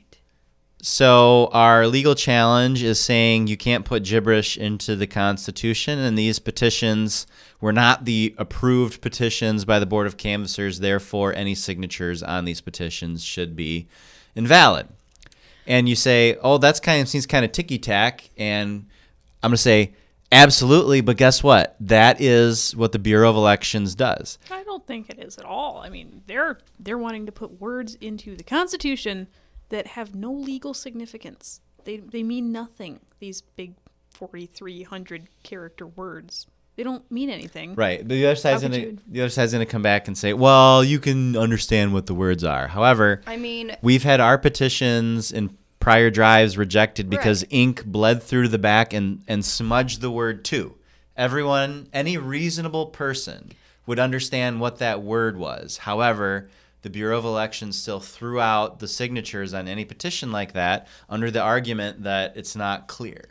So 0.84 1.50
our 1.53 1.86
legal 1.86 2.15
challenge 2.15 2.82
is 2.82 3.00
saying 3.00 3.46
you 3.48 3.58
can't 3.58 3.86
put 3.86 4.03
gibberish 4.03 4.58
into 4.58 4.96
the 4.96 5.06
Constitution, 5.06 6.00
and 6.00 6.18
these 6.18 6.39
petitions 6.39 7.27
were 7.60 7.74
not 7.74 8.06
the 8.06 8.34
approved 8.39 9.00
petitions 9.00 9.63
by 9.63 9.77
the 9.77 9.86
Board 9.86 10.08
of 10.08 10.18
Canvassers. 10.18 10.80
Therefore, 10.80 11.36
any 11.36 11.53
signatures 11.53 12.24
on 12.24 12.46
these 12.46 12.62
petitions 12.62 13.24
should 13.24 13.56
be 13.56 13.88
invalid. 14.36 14.88
And 15.68 15.88
you 15.88 15.96
say, 15.96 16.36
"Oh, 16.41 16.58
that's 16.58 16.80
kind 16.80 17.00
of 17.00 17.08
seems 17.08 17.27
kind 17.27 17.46
of 17.46 17.51
ticky 17.51 17.77
tack," 17.77 18.32
and 18.36 18.88
I'm 19.43 19.50
going 19.50 19.55
to 19.55 19.62
say, 19.62 19.93
"Absolutely," 20.31 21.01
but 21.01 21.17
guess 21.17 21.43
what? 21.43 21.75
That 21.79 22.21
is 22.21 22.75
what 22.75 22.91
the 22.91 23.00
Bureau 23.00 23.29
of 23.29 23.36
Elections 23.36 23.95
does. 23.95 24.38
I 24.50 24.63
don't 24.63 24.86
think 24.88 25.10
it 25.10 25.19
is 25.19 25.38
at 25.38 25.45
all. 25.45 25.81
I 25.83 25.89
mean, 25.89 26.24
they're 26.27 26.60
they're 26.79 26.98
wanting 26.98 27.25
to 27.25 27.31
put 27.31 27.60
words 27.60 27.95
into 27.95 28.36
the 28.36 28.43
Constitution 28.43 29.27
that 29.69 29.88
have 29.88 30.15
no 30.15 30.31
legal 30.31 30.74
significance. 30.74 31.62
They 31.83 31.98
they 31.98 32.24
mean 32.24 32.51
nothing. 32.51 33.00
These 33.19 33.41
big 33.41 33.74
forty 34.13 34.45
three 34.45 34.83
hundred 34.83 35.27
character 35.43 35.88
words. 35.88 36.48
They 36.77 36.83
don't 36.83 37.10
mean 37.12 37.29
anything. 37.29 37.75
Right. 37.75 38.07
The 38.07 38.25
other 38.25 38.36
side's 38.36 38.62
gonna 38.62 38.77
you- 38.77 38.98
the 39.07 39.21
other 39.21 39.29
side's 39.29 39.51
gonna 39.51 39.65
come 39.65 39.81
back 39.81 40.07
and 40.07 40.17
say, 40.17 40.33
"Well, 40.33 40.83
you 40.83 41.00
can 41.00 41.36
understand 41.36 41.93
what 41.93 42.05
the 42.05 42.13
words 42.13 42.43
are." 42.43 42.67
However, 42.69 43.21
I 43.27 43.36
mean, 43.38 43.75
we've 43.81 44.03
had 44.03 44.19
our 44.21 44.38
petitions 44.38 45.31
in 45.31 45.57
prior 45.82 46.10
drives 46.10 46.58
rejected 46.58 47.10
because 47.10 47.44
Right. 47.44 47.52
ink 47.52 47.86
bled 47.86 48.24
through 48.24 48.48
the 48.48 48.58
back 48.58 48.94
and 48.94 49.22
and 49.28 49.44
smudged 49.44 50.00
the 50.00 50.10
word 50.12 50.46
"to." 50.46 50.76
Everyone, 51.18 51.88
any 51.92 52.18
reasonable 52.18 52.86
person 52.86 53.52
would 53.86 54.00
understand 54.00 54.62
what 54.62 54.78
that 54.78 55.02
word 55.02 55.36
was. 55.38 55.78
However, 55.80 56.50
the 56.84 56.90
Bureau 56.90 57.18
of 57.18 57.26
Elections 57.26 57.78
still 57.78 58.00
threw 58.00 58.40
out 58.40 58.80
the 58.80 58.88
signatures 58.88 59.54
on 59.54 59.68
any 59.68 59.84
petition 59.86 60.32
like 60.32 60.54
that 60.54 60.88
under 61.10 61.30
the 61.30 61.42
argument 61.42 62.04
that 62.04 62.34
it's 62.38 62.56
not 62.56 62.88
clear. 62.88 63.26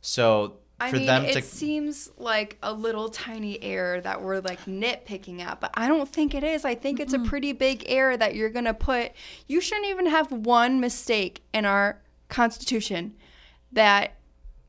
So 0.00 0.58
I 0.82 0.90
for 0.90 0.96
mean, 0.96 1.06
them 1.06 1.24
it 1.24 1.32
to 1.34 1.42
seems 1.42 2.10
like 2.18 2.58
a 2.62 2.72
little 2.72 3.08
tiny 3.08 3.62
error 3.62 4.00
that 4.00 4.20
we're 4.22 4.40
like 4.40 4.64
nitpicking 4.66 5.40
at, 5.40 5.60
but 5.60 5.70
I 5.74 5.88
don't 5.88 6.08
think 6.08 6.34
it 6.34 6.44
is. 6.44 6.64
I 6.64 6.74
think 6.74 7.00
it's 7.00 7.12
a 7.12 7.18
pretty 7.20 7.52
big 7.52 7.84
error 7.86 8.16
that 8.16 8.34
you're 8.34 8.50
going 8.50 8.64
to 8.66 8.74
put. 8.74 9.12
You 9.46 9.60
shouldn't 9.60 9.86
even 9.86 10.06
have 10.06 10.30
one 10.32 10.80
mistake 10.80 11.42
in 11.54 11.64
our 11.64 12.00
Constitution 12.28 13.14
that 13.72 14.14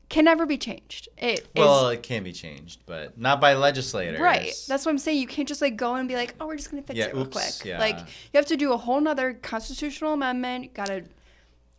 can 0.08 0.24
never 0.26 0.46
be 0.46 0.58
changed. 0.58 1.08
It 1.16 1.40
is 1.40 1.46
Well, 1.56 1.88
it 1.88 2.02
can 2.02 2.22
be 2.22 2.32
changed, 2.32 2.82
but 2.86 3.18
not 3.18 3.40
by 3.40 3.54
legislators. 3.54 4.20
Right. 4.20 4.52
That's 4.68 4.84
what 4.86 4.92
I'm 4.92 4.98
saying. 4.98 5.18
You 5.18 5.26
can't 5.26 5.48
just 5.48 5.60
like 5.62 5.76
go 5.76 5.94
and 5.94 6.06
be 6.06 6.14
like, 6.14 6.34
oh, 6.40 6.46
we're 6.46 6.56
just 6.56 6.70
gonna 6.70 6.82
fix 6.82 6.98
Yeah, 6.98 7.06
it 7.06 7.14
real 7.14 7.22
oops, 7.24 7.58
quick. 7.60 7.68
yeah. 7.68 7.78
Like 7.78 7.98
you 7.98 8.36
have 8.38 8.46
to 8.46 8.56
do 8.56 8.72
a 8.72 8.76
whole 8.76 9.00
nother 9.00 9.32
constitutional 9.34 10.12
amendment. 10.12 10.64
You 10.64 10.70
gotta. 10.74 11.04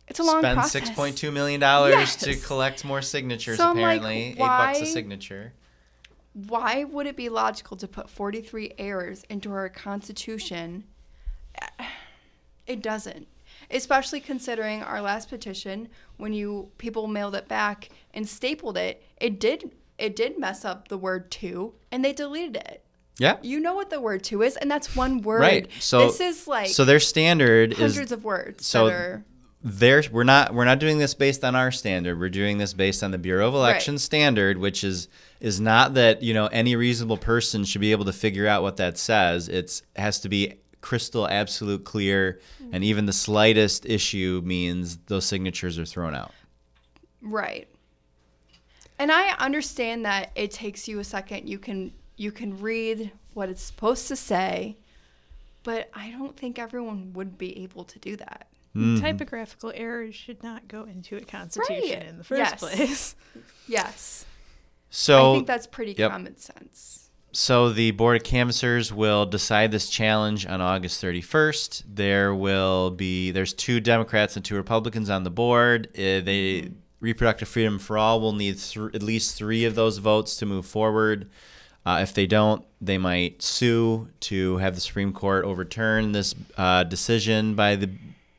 It's 0.08 0.20
a 0.20 0.22
long 0.22 0.40
spend 0.40 0.56
process. 0.56 0.72
six 0.72 0.90
point 0.90 1.18
two 1.18 1.30
million 1.30 1.60
dollars 1.60 2.16
to 2.16 2.36
collect 2.36 2.84
more 2.84 3.02
signatures. 3.02 3.58
So 3.58 3.64
I'm 3.64 3.76
like, 3.76 4.00
apparently, 4.00 4.16
eight 4.30 4.38
bucks 4.38 4.80
a 4.80 4.86
signature. 4.86 5.52
Why 6.32 6.84
would 6.84 7.06
it 7.06 7.16
be 7.16 7.30
logical 7.30 7.78
to 7.78 7.88
put 7.88 8.10
43 8.10 8.74
errors 8.76 9.24
into 9.30 9.50
our 9.52 9.70
constitution? 9.70 10.84
It 12.66 12.82
doesn't. 12.82 13.26
Especially 13.70 14.20
considering 14.20 14.82
our 14.82 15.00
last 15.00 15.30
petition, 15.30 15.88
when 16.18 16.32
you 16.32 16.70
people 16.78 17.06
mailed 17.06 17.34
it 17.34 17.48
back 17.48 17.88
and 18.12 18.28
stapled 18.28 18.76
it, 18.76 19.02
it 19.16 19.40
did 19.40 19.72
it 19.98 20.14
did 20.14 20.38
mess 20.38 20.64
up 20.64 20.88
the 20.88 20.98
word 20.98 21.30
two, 21.30 21.74
and 21.90 22.04
they 22.04 22.12
deleted 22.12 22.56
it. 22.56 22.84
Yeah. 23.18 23.38
You 23.42 23.58
know 23.60 23.74
what 23.74 23.88
the 23.88 24.00
word 24.00 24.22
two 24.22 24.42
is, 24.42 24.56
and 24.56 24.70
that's 24.70 24.94
one 24.94 25.22
word. 25.22 25.40
Right. 25.40 25.70
So 25.80 26.06
this 26.06 26.20
is 26.20 26.46
like 26.46 26.68
so 26.68 26.84
their 26.84 27.00
standard 27.00 27.72
is 27.72 27.78
hundreds 27.78 28.12
of 28.12 28.24
words 28.24 28.66
so 28.66 28.86
that 28.86 28.92
are 28.92 29.24
there 29.68 30.02
we're 30.12 30.24
not 30.24 30.54
we're 30.54 30.64
not 30.64 30.78
doing 30.78 30.98
this 30.98 31.14
based 31.14 31.44
on 31.44 31.56
our 31.56 31.70
standard 31.70 32.18
we're 32.18 32.28
doing 32.28 32.58
this 32.58 32.72
based 32.72 33.02
on 33.02 33.10
the 33.10 33.18
bureau 33.18 33.48
of 33.48 33.54
elections 33.54 34.02
standard 34.02 34.58
which 34.58 34.84
is 34.84 35.08
is 35.40 35.60
not 35.60 35.94
that 35.94 36.22
you 36.22 36.32
know 36.32 36.46
any 36.46 36.76
reasonable 36.76 37.16
person 37.16 37.64
should 37.64 37.80
be 37.80 37.92
able 37.92 38.04
to 38.04 38.12
figure 38.12 38.46
out 38.46 38.62
what 38.62 38.76
that 38.76 38.96
says 38.96 39.48
it's 39.48 39.82
has 39.96 40.20
to 40.20 40.28
be 40.28 40.54
crystal 40.80 41.28
absolute 41.28 41.84
clear 41.84 42.40
hmm. 42.58 42.70
and 42.72 42.84
even 42.84 43.06
the 43.06 43.12
slightest 43.12 43.84
issue 43.86 44.40
means 44.44 44.98
those 45.06 45.24
signatures 45.24 45.78
are 45.78 45.86
thrown 45.86 46.14
out 46.14 46.32
right. 47.22 47.68
And 48.98 49.12
I 49.12 49.32
understand 49.38 50.04
that 50.06 50.30
it 50.34 50.50
takes 50.50 50.88
you 50.88 50.98
a 51.00 51.04
second. 51.04 51.48
You 51.48 51.58
can 51.58 51.92
you 52.16 52.32
can 52.32 52.58
read 52.58 53.12
what 53.34 53.50
it's 53.50 53.62
supposed 53.62 54.08
to 54.08 54.16
say, 54.16 54.76
but 55.62 55.90
I 55.92 56.10
don't 56.10 56.36
think 56.36 56.58
everyone 56.58 57.12
would 57.12 57.36
be 57.36 57.62
able 57.62 57.84
to 57.84 57.98
do 57.98 58.16
that. 58.16 58.46
Mm-hmm. 58.76 59.00
Typographical 59.04 59.72
errors 59.74 60.14
should 60.14 60.42
not 60.42 60.68
go 60.68 60.84
into 60.84 61.16
a 61.16 61.20
constitution 61.22 61.98
Right. 61.98 62.08
in 62.08 62.18
the 62.18 62.24
first 62.24 62.38
Yes. 62.38 62.60
place. 62.60 63.14
Yes. 63.68 64.26
so 64.90 65.32
I 65.32 65.34
think 65.36 65.46
that's 65.46 65.66
pretty 65.66 65.94
yep. 65.98 66.10
common 66.12 66.36
sense. 66.36 67.10
So 67.32 67.70
the 67.70 67.90
Board 67.90 68.16
of 68.16 68.22
Canvassers 68.22 68.92
will 68.92 69.26
decide 69.26 69.70
this 69.72 69.90
challenge 69.90 70.46
on 70.46 70.60
August 70.60 71.02
31st. 71.02 71.82
There 71.92 72.34
will 72.34 72.90
be 72.90 73.30
there's 73.30 73.52
two 73.52 73.80
Democrats 73.80 74.36
and 74.36 74.44
two 74.44 74.54
Republicans 74.54 75.10
on 75.10 75.24
the 75.24 75.30
board. 75.30 75.88
Uh, 75.94 76.20
they 76.24 76.70
Reproductive 77.00 77.46
Freedom 77.48 77.78
for 77.78 77.98
All 77.98 78.20
will 78.20 78.32
need 78.32 78.58
th- 78.58 78.94
at 78.94 79.02
least 79.02 79.36
three 79.36 79.64
of 79.66 79.74
those 79.74 79.98
votes 79.98 80.36
to 80.36 80.46
move 80.46 80.64
forward. 80.64 81.28
Uh, 81.84 81.98
if 82.02 82.14
they 82.14 82.26
don't, 82.26 82.64
they 82.80 82.96
might 82.98 83.42
sue 83.42 84.08
to 84.20 84.56
have 84.56 84.74
the 84.74 84.80
Supreme 84.80 85.12
Court 85.12 85.44
overturn 85.44 86.12
this 86.12 86.34
uh, 86.56 86.84
decision 86.84 87.54
by 87.54 87.76
the 87.76 87.90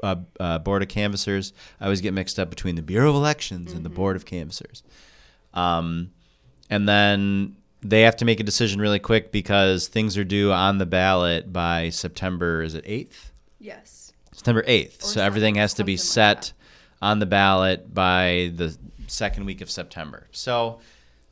uh, 0.03 0.15
uh, 0.39 0.59
Board 0.59 0.81
of 0.81 0.89
Canvassers. 0.89 1.53
I 1.79 1.85
always 1.85 2.01
get 2.01 2.13
mixed 2.13 2.39
up 2.39 2.49
between 2.49 2.75
the 2.75 2.81
Bureau 2.81 3.09
of 3.09 3.15
Elections 3.15 3.73
and 3.73 3.85
the 3.85 3.89
Board 3.89 4.15
of 4.15 4.25
Canvassers. 4.25 4.83
Um, 5.53 6.11
and 6.69 6.87
then 6.87 7.55
they 7.81 8.01
have 8.01 8.17
to 8.17 8.25
make 8.25 8.39
a 8.39 8.43
decision 8.43 8.81
really 8.81 8.99
quick 8.99 9.31
because 9.31 9.87
things 9.87 10.17
are 10.17 10.23
due 10.23 10.51
on 10.51 10.77
the 10.77 10.85
ballot 10.85 11.51
by 11.53 11.89
September. 11.89 12.61
Is 12.61 12.73
it 12.73 12.83
eighth? 12.85 13.31
Yes. 13.59 14.13
September 14.33 14.63
eighth. 14.67 15.03
So 15.03 15.21
everything 15.21 15.55
has 15.55 15.73
to 15.75 15.83
be 15.83 15.97
something 15.97 16.35
like 16.35 16.43
set 16.43 16.53
on 17.01 17.19
the 17.19 17.25
ballot 17.25 17.93
by 17.93 18.51
the 18.55 18.77
second 19.07 19.45
week 19.45 19.61
of 19.61 19.69
September. 19.69 20.27
So 20.31 20.79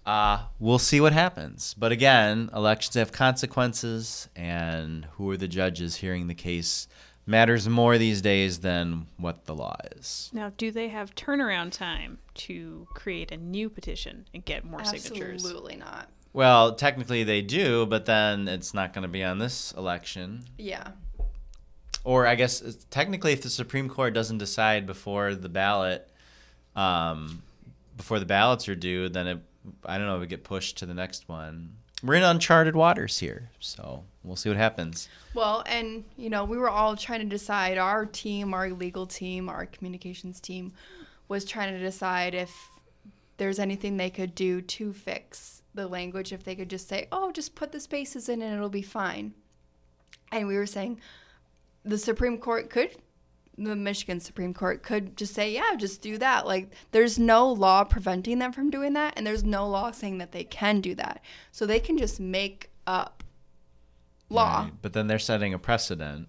uh, 0.05 0.43
we'll 0.59 0.79
see 0.79 1.01
what 1.01 1.13
happens. 1.13 1.75
But 1.77 1.91
again, 1.91 2.49
elections 2.53 2.95
have 2.95 3.11
consequences, 3.11 4.29
and 4.35 5.05
who 5.13 5.29
are 5.31 5.37
the 5.37 5.47
judges 5.47 5.97
hearing 5.97 6.27
the 6.27 6.35
case 6.35 6.87
matters 7.25 7.67
more 7.67 7.97
these 7.97 8.21
days 8.21 8.59
than 8.59 9.07
what 9.17 9.45
the 9.45 9.55
law 9.55 9.75
is. 9.97 10.29
Now, 10.33 10.51
do 10.57 10.71
they 10.71 10.89
have 10.89 11.15
turnaround 11.15 11.71
time 11.71 12.19
to 12.35 12.87
create 12.93 13.31
a 13.31 13.37
new 13.37 13.69
petition 13.69 14.27
and 14.33 14.45
get 14.45 14.63
more 14.63 14.83
signatures? 14.83 15.43
Absolutely 15.43 15.77
not. 15.77 16.09
Well, 16.33 16.75
technically 16.75 17.23
they 17.23 17.41
do, 17.41 17.85
but 17.85 18.05
then 18.05 18.47
it's 18.47 18.73
not 18.73 18.93
going 18.93 19.03
to 19.03 19.07
be 19.07 19.23
on 19.23 19.39
this 19.39 19.71
election. 19.77 20.43
Yeah. 20.57 20.89
Or 22.03 22.27
I 22.27 22.35
guess 22.35 22.61
technically, 22.91 23.31
if 23.31 23.41
the 23.41 23.49
Supreme 23.49 23.89
Court 23.89 24.13
doesn't 24.13 24.37
decide 24.37 24.85
before 24.85 25.33
the 25.33 25.49
ballot, 25.49 26.07
um, 26.75 27.41
before 27.97 28.19
the 28.19 28.25
ballots 28.25 28.67
are 28.69 28.75
due, 28.75 29.09
then 29.09 29.27
it, 29.27 29.39
I 29.85 29.97
don't 29.97 30.07
know, 30.07 30.17
it 30.17 30.19
would 30.19 30.29
get 30.29 30.43
pushed 30.43 30.77
to 30.79 30.85
the 30.85 30.93
next 30.93 31.27
one. 31.27 31.77
We're 32.05 32.15
in 32.15 32.23
uncharted 32.23 32.75
waters 32.75 33.17
here, 33.17 33.49
so 33.59 34.03
we'll 34.23 34.35
see 34.35 34.49
what 34.49 34.59
happens. 34.59 35.09
Well, 35.33 35.63
and 35.65 36.03
you 36.17 36.29
know, 36.29 36.45
we 36.45 36.57
were 36.57 36.69
all 36.69 36.95
trying 36.95 37.21
to 37.21 37.25
decide. 37.25 37.79
Our 37.79 38.05
team, 38.05 38.53
our 38.53 38.69
legal 38.69 39.07
team, 39.07 39.49
our 39.49 39.65
communications 39.65 40.39
team, 40.39 40.73
was 41.27 41.45
trying 41.45 41.73
to 41.73 41.79
decide 41.79 42.35
if 42.35 42.69
there's 43.37 43.57
anything 43.57 43.97
they 43.97 44.11
could 44.11 44.35
do 44.35 44.61
to 44.61 44.93
fix 44.93 45.63
the 45.73 45.87
language. 45.87 46.31
If 46.31 46.43
they 46.43 46.55
could 46.55 46.69
just 46.69 46.87
say, 46.87 47.07
"Oh, 47.11 47.31
just 47.31 47.55
put 47.55 47.71
the 47.71 47.79
spaces 47.79 48.29
in 48.29 48.43
and 48.43 48.53
it'll 48.53 48.69
be 48.69 48.83
fine," 48.83 49.33
and 50.31 50.47
we 50.47 50.57
were 50.57 50.67
saying 50.67 51.01
the 51.83 51.97
Supreme 51.97 52.37
Court 52.37 52.69
could. 52.69 52.97
The 53.57 53.75
Michigan 53.75 54.19
Supreme 54.19 54.53
Court 54.53 54.83
could 54.83 55.15
just 55.15 55.33
say, 55.33 55.53
yeah, 55.53 55.75
just 55.77 56.01
do 56.01 56.17
that. 56.17 56.45
Like, 56.45 56.71
there's 56.91 57.17
no 57.17 57.49
law 57.49 57.83
preventing 57.85 58.39
them 58.39 58.51
from 58.51 58.69
doing 58.69 58.93
that, 58.93 59.13
and 59.15 59.25
there's 59.25 59.45
no 59.45 59.67
law 59.67 59.91
saying 59.91 60.17
that 60.17 60.33
they 60.33 60.43
can 60.43 60.81
do 60.81 60.93
that. 60.95 61.21
So 61.51 61.65
they 61.65 61.79
can 61.79 61.97
just 61.97 62.19
make 62.19 62.69
up 62.85 63.23
law. 64.29 64.63
Right? 64.63 64.73
But 64.81 64.93
then 64.93 65.07
they're 65.07 65.19
setting 65.19 65.53
a 65.53 65.59
precedent. 65.59 66.27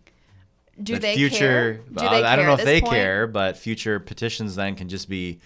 Do 0.81 0.99
they 0.99 1.17
future, 1.17 1.37
care? 1.39 1.73
Do 1.75 1.83
well, 1.97 2.11
they 2.11 2.23
I 2.23 2.37
don't 2.37 2.47
know 2.47 2.55
if 2.55 2.65
they 2.65 2.81
point? 2.81 2.93
care, 2.93 3.27
but 3.27 3.57
future 3.57 3.99
petitions 3.99 4.57
then 4.57 4.77
can 4.77 4.89
just 4.89 5.09
be 5.09 5.41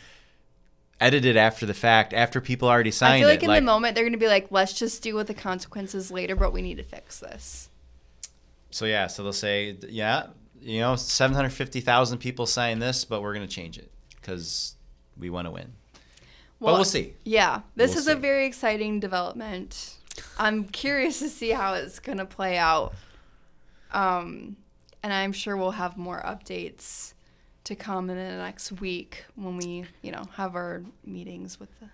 edited 1.01 1.37
after 1.37 1.67
the 1.67 1.75
fact, 1.75 2.13
after 2.13 2.41
people 2.41 2.69
already 2.69 2.91
signed 2.91 3.15
it. 3.15 3.17
I 3.17 3.21
feel 3.21 3.29
like 3.29 3.43
it. 3.43 3.49
in 3.49 3.55
the 3.55 3.61
moment 3.63 3.95
they're 3.95 4.05
going 4.05 4.13
to 4.13 4.19
be 4.19 4.27
like, 4.27 4.49
let's 4.51 4.73
just 4.73 5.03
deal 5.03 5.17
with 5.17 5.29
the 5.29 5.35
consequences 5.35 6.11
later, 6.11 6.37
but 6.37 6.53
we 6.53 6.63
need 6.63 6.77
to 6.77 6.83
fix 6.83 7.21
this. 7.21 7.71
So 8.71 8.85
yeah, 8.85 9.07
so 9.07 9.23
they'll 9.23 9.33
say, 9.33 9.77
yeah, 9.89 10.27
you 10.63 10.81
know, 10.81 10.97
seven 10.97 11.35
hundred 11.35 11.51
fifty 11.51 11.81
thousand 11.81 12.19
people 12.19 12.47
signed 12.47 12.81
this, 12.83 13.05
but 13.05 13.23
we're 13.23 13.35
gonna 13.35 13.47
change 13.47 13.79
it 13.79 13.91
because 14.17 14.75
we 15.19 15.31
want 15.31 15.47
to 15.47 15.51
win. 15.51 15.73
but 16.61 16.75
we'll 16.75 16.85
see. 16.85 17.15
Yeah, 17.25 17.61
this 17.77 17.91
We'll 17.93 17.99
is 18.01 18.09
a 18.09 18.17
very 18.17 18.47
exciting 18.47 19.01
development. 19.01 19.97
I'm 20.39 20.65
curious 20.65 21.19
to 21.21 21.29
see 21.29 21.51
how 21.51 21.75
it's 21.75 21.99
going 21.99 22.19
to 22.19 22.27
play 22.27 22.59
out. 22.59 22.95
Um, 23.93 24.57
and 25.03 25.13
I'm 25.13 25.33
sure 25.33 25.57
we'll 25.57 25.71
have 25.73 25.97
more 25.97 26.21
updates 26.23 27.15
to 27.65 27.75
come 27.75 28.11
in 28.11 28.17
the 28.17 28.37
next 28.37 28.73
week 28.73 29.25
when 29.37 29.57
we, 29.57 29.85
you 30.03 30.13
know, 30.13 30.25
have 30.35 30.55
our 30.55 30.83
meetings 31.05 31.59
with 31.59 31.69
the 31.81 31.87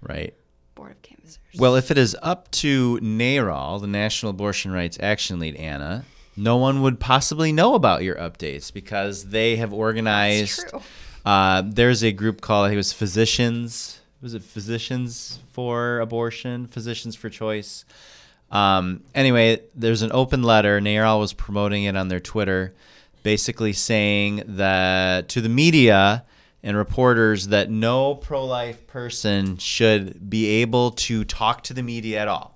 Right. 0.00 0.34
Board 0.74 0.92
of 0.92 1.02
Canvassers. 1.02 1.38
Well, 1.58 1.76
if 1.76 1.90
it 1.90 1.98
is 1.98 2.16
up 2.22 2.50
to 2.52 2.98
NARAL, 3.02 3.80
the 3.80 3.86
National 3.86 4.30
Abortion 4.30 4.72
Rights 4.72 4.98
Action 5.00 5.38
Lead, 5.38 5.56
Anna, 5.56 6.04
no 6.36 6.56
one 6.56 6.82
would 6.82 7.00
possibly 7.00 7.52
know 7.52 7.74
about 7.74 8.02
your 8.02 8.16
updates 8.16 8.72
because 8.72 9.26
they 9.26 9.56
have 9.56 9.72
organized. 9.72 10.68
true. 10.68 10.82
Uh, 11.24 11.62
there's 11.64 12.02
a 12.02 12.12
group 12.12 12.40
called 12.40 12.66
I 12.66 12.68
think 12.68 12.74
it 12.74 12.78
was 12.78 12.92
Physicians. 12.92 14.00
Was 14.20 14.34
it 14.34 14.42
Physicians 14.42 15.40
for 15.52 16.00
Abortion? 16.00 16.66
Physicians 16.66 17.14
for 17.14 17.28
Choice. 17.30 17.84
Um, 18.50 19.02
anyway, 19.14 19.62
there's 19.74 20.02
an 20.02 20.12
open 20.12 20.42
letter. 20.42 20.80
NARAL 20.80 21.20
was 21.20 21.32
promoting 21.32 21.84
it 21.84 21.96
on 21.96 22.08
their 22.08 22.20
Twitter, 22.20 22.74
basically 23.22 23.72
saying 23.72 24.42
that 24.46 25.28
to 25.30 25.40
the 25.40 25.48
media 25.48 26.24
and 26.62 26.76
reporters 26.76 27.48
that 27.48 27.70
no 27.70 28.14
pro-life 28.14 28.86
person 28.86 29.58
should 29.58 30.30
be 30.30 30.46
able 30.62 30.92
to 30.92 31.24
talk 31.24 31.62
to 31.64 31.74
the 31.74 31.82
media 31.82 32.20
at 32.20 32.28
all. 32.28 32.53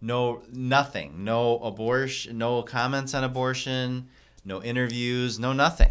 No, 0.00 0.42
nothing. 0.52 1.24
No 1.24 1.58
abortion. 1.58 2.38
No 2.38 2.62
comments 2.62 3.14
on 3.14 3.24
abortion. 3.24 4.08
No 4.44 4.62
interviews. 4.62 5.38
No 5.38 5.52
nothing. 5.52 5.90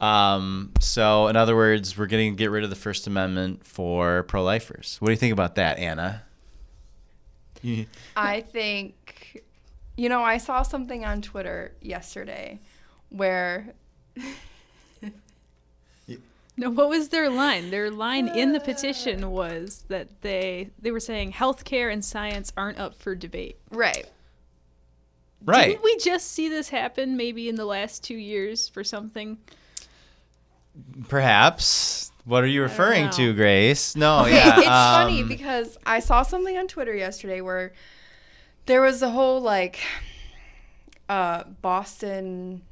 Um, 0.00 0.72
so, 0.80 1.28
in 1.28 1.36
other 1.36 1.54
words, 1.54 1.98
we're 1.98 2.06
to 2.32 2.36
get 2.36 2.50
rid 2.50 2.64
of 2.64 2.70
the 2.70 2.76
First 2.76 3.06
Amendment 3.06 3.66
for 3.66 4.22
pro-lifers. 4.22 4.96
What 4.98 5.08
do 5.08 5.12
you 5.12 5.18
think 5.18 5.32
about 5.32 5.56
that, 5.56 5.78
Anna? 5.78 6.22
I 8.16 8.40
think, 8.40 9.42
you 9.96 10.08
know, 10.08 10.22
I 10.22 10.38
saw 10.38 10.62
something 10.62 11.04
on 11.04 11.20
Twitter 11.20 11.72
yesterday 11.82 12.60
where 13.10 13.74
No, 16.60 16.68
what 16.68 16.90
was 16.90 17.08
their 17.08 17.30
line? 17.30 17.70
Their 17.70 17.90
line 17.90 18.28
in 18.28 18.52
the 18.52 18.60
petition 18.60 19.30
was 19.30 19.86
that 19.88 20.20
they 20.20 20.68
they 20.78 20.90
were 20.90 21.00
saying 21.00 21.32
healthcare 21.32 21.90
and 21.90 22.04
science 22.04 22.52
aren't 22.54 22.78
up 22.78 22.94
for 22.94 23.14
debate. 23.14 23.56
right 23.70 24.06
right. 25.44 25.68
Didn't 25.68 25.84
we 25.84 25.96
just 25.96 26.30
see 26.30 26.48
this 26.50 26.68
happen 26.68 27.16
maybe 27.16 27.48
in 27.48 27.54
the 27.56 27.64
last 27.64 28.04
two 28.04 28.16
years 28.16 28.68
for 28.68 28.84
something? 28.84 29.38
Perhaps. 31.08 32.12
What 32.24 32.44
are 32.44 32.48
you 32.48 32.60
referring 32.62 33.08
to, 33.10 33.32
Grace? 33.32 33.96
No, 33.96 34.20
Okay, 34.20 34.34
yeah. 34.34 34.58
it's 34.58 34.66
funny 34.66 35.22
um, 35.22 35.28
because 35.28 35.78
I 35.86 36.00
saw 36.00 36.22
something 36.22 36.56
on 36.58 36.68
Twitter 36.68 36.94
yesterday 36.94 37.40
where 37.40 37.72
there 38.66 38.82
was 38.82 39.00
a 39.00 39.08
whole 39.10 39.40
like 39.40 39.80
uh, 41.08 41.44
Boston 41.62 42.62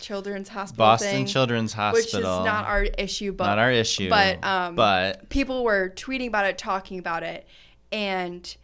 Children's 0.00 0.48
Hospital 0.48 0.84
Boston 0.84 1.10
thing, 1.10 1.26
Children's 1.26 1.72
Hospital, 1.72 2.02
which 2.02 2.14
is 2.14 2.44
not 2.44 2.66
our 2.66 2.84
issue, 2.84 3.32
but 3.32 3.46
not 3.46 3.58
our 3.58 3.70
issue. 3.70 4.08
but, 4.08 4.42
um, 4.44 4.74
but 4.74 5.28
people 5.28 5.64
were 5.64 5.92
tweeting 5.94 6.28
about 6.28 6.46
it, 6.46 6.58
talking 6.58 6.98
about 6.98 7.22
it, 7.22 7.46
and 7.92 8.56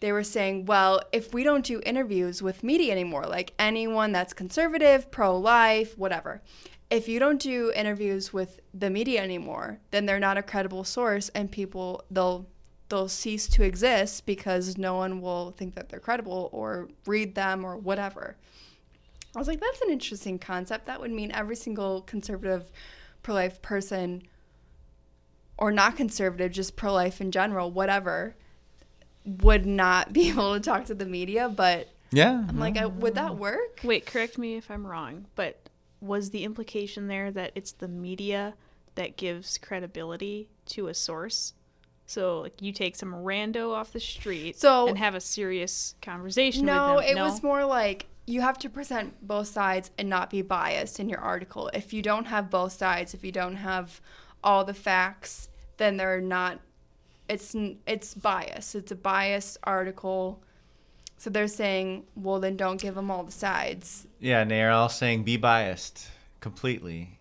they 0.00 0.12
were 0.12 0.24
saying, 0.24 0.66
well, 0.66 1.00
if 1.12 1.32
we 1.32 1.44
don't 1.44 1.64
do 1.64 1.80
interviews 1.86 2.42
with 2.42 2.62
media 2.62 2.92
anymore, 2.92 3.24
like 3.24 3.52
anyone 3.58 4.12
that's 4.12 4.32
conservative, 4.32 5.10
pro 5.10 5.36
life, 5.36 5.96
whatever, 5.96 6.42
if 6.90 7.08
you 7.08 7.18
don't 7.18 7.40
do 7.40 7.72
interviews 7.74 8.32
with 8.32 8.60
the 8.72 8.90
media 8.90 9.22
anymore, 9.22 9.80
then 9.90 10.06
they're 10.06 10.20
not 10.20 10.36
a 10.36 10.42
credible 10.42 10.84
source 10.84 11.28
and 11.30 11.50
people 11.50 12.04
they'll 12.10 12.46
they'll 12.90 13.08
cease 13.08 13.48
to 13.48 13.62
exist 13.64 14.26
because 14.26 14.76
no 14.76 14.94
one 14.94 15.20
will 15.20 15.50
think 15.52 15.74
that 15.74 15.88
they're 15.88 15.98
credible 16.00 16.50
or 16.52 16.88
read 17.06 17.34
them 17.34 17.64
or 17.64 17.76
whatever. 17.76 18.36
I 19.34 19.38
was 19.38 19.48
like, 19.48 19.60
that's 19.60 19.80
an 19.82 19.90
interesting 19.90 20.38
concept. 20.38 20.86
That 20.86 21.00
would 21.00 21.10
mean 21.10 21.30
every 21.32 21.56
single 21.56 22.02
conservative 22.02 22.70
pro 23.22 23.34
life 23.34 23.60
person 23.62 24.22
or 25.56 25.70
not 25.70 25.96
conservative, 25.96 26.52
just 26.52 26.76
pro 26.76 26.92
life 26.92 27.20
in 27.20 27.30
general, 27.30 27.70
whatever, 27.70 28.34
would 29.24 29.66
not 29.66 30.12
be 30.12 30.28
able 30.30 30.54
to 30.54 30.60
talk 30.60 30.84
to 30.86 30.94
the 30.94 31.06
media. 31.06 31.48
But 31.48 31.88
yeah. 32.10 32.44
I'm 32.48 32.58
like, 32.58 32.80
uh, 32.80 32.88
would 32.88 33.14
that 33.14 33.36
work? 33.36 33.80
Wait, 33.82 34.06
correct 34.06 34.38
me 34.38 34.56
if 34.56 34.70
I'm 34.70 34.86
wrong, 34.86 35.26
but 35.34 35.68
was 36.00 36.30
the 36.30 36.44
implication 36.44 37.06
there 37.08 37.30
that 37.30 37.52
it's 37.54 37.72
the 37.72 37.88
media 37.88 38.54
that 38.94 39.16
gives 39.16 39.58
credibility 39.58 40.48
to 40.66 40.88
a 40.88 40.94
source? 40.94 41.54
So, 42.06 42.42
like, 42.42 42.60
you 42.60 42.70
take 42.72 42.96
some 42.96 43.12
rando 43.12 43.72
off 43.72 43.92
the 43.92 44.00
street 44.00 44.58
So- 44.58 44.86
and 44.88 44.98
have 44.98 45.14
a 45.14 45.20
serious 45.20 45.94
conversation 46.02 46.66
No, 46.66 46.96
with 46.96 47.06
them. 47.08 47.16
it 47.16 47.20
was 47.22 47.42
more 47.42 47.64
like 47.64 48.06
you 48.26 48.40
have 48.40 48.58
to 48.58 48.70
present 48.70 49.26
both 49.26 49.48
sides 49.48 49.90
and 49.98 50.08
not 50.08 50.30
be 50.30 50.40
biased 50.42 50.98
in 50.98 51.08
your 51.08 51.20
article. 51.20 51.70
If 51.74 51.92
you 51.92 52.00
don't 52.02 52.26
have 52.26 52.48
both 52.50 52.72
sides, 52.72 53.12
if 53.14 53.22
you 53.24 53.32
don't 53.32 53.56
have 53.56 54.00
all 54.42 54.64
the 54.64 54.74
facts, 54.74 55.48
then 55.76 55.96
they're 55.96 56.20
not. 56.20 56.60
It's 57.28 57.54
it's 57.86 58.14
bias. 58.14 58.74
It's 58.74 58.92
a 58.92 58.96
biased 58.96 59.58
article. 59.64 60.42
So 61.16 61.30
they're 61.30 61.48
saying, 61.48 62.04
well, 62.16 62.40
then 62.40 62.56
don't 62.56 62.80
give 62.80 62.94
them 62.96 63.10
all 63.10 63.22
the 63.22 63.32
sides, 63.32 64.06
Yeah, 64.20 64.40
and 64.40 64.50
they're 64.50 64.70
all 64.72 64.88
saying 64.90 65.22
be 65.24 65.36
biased 65.38 66.08
completely. 66.40 67.18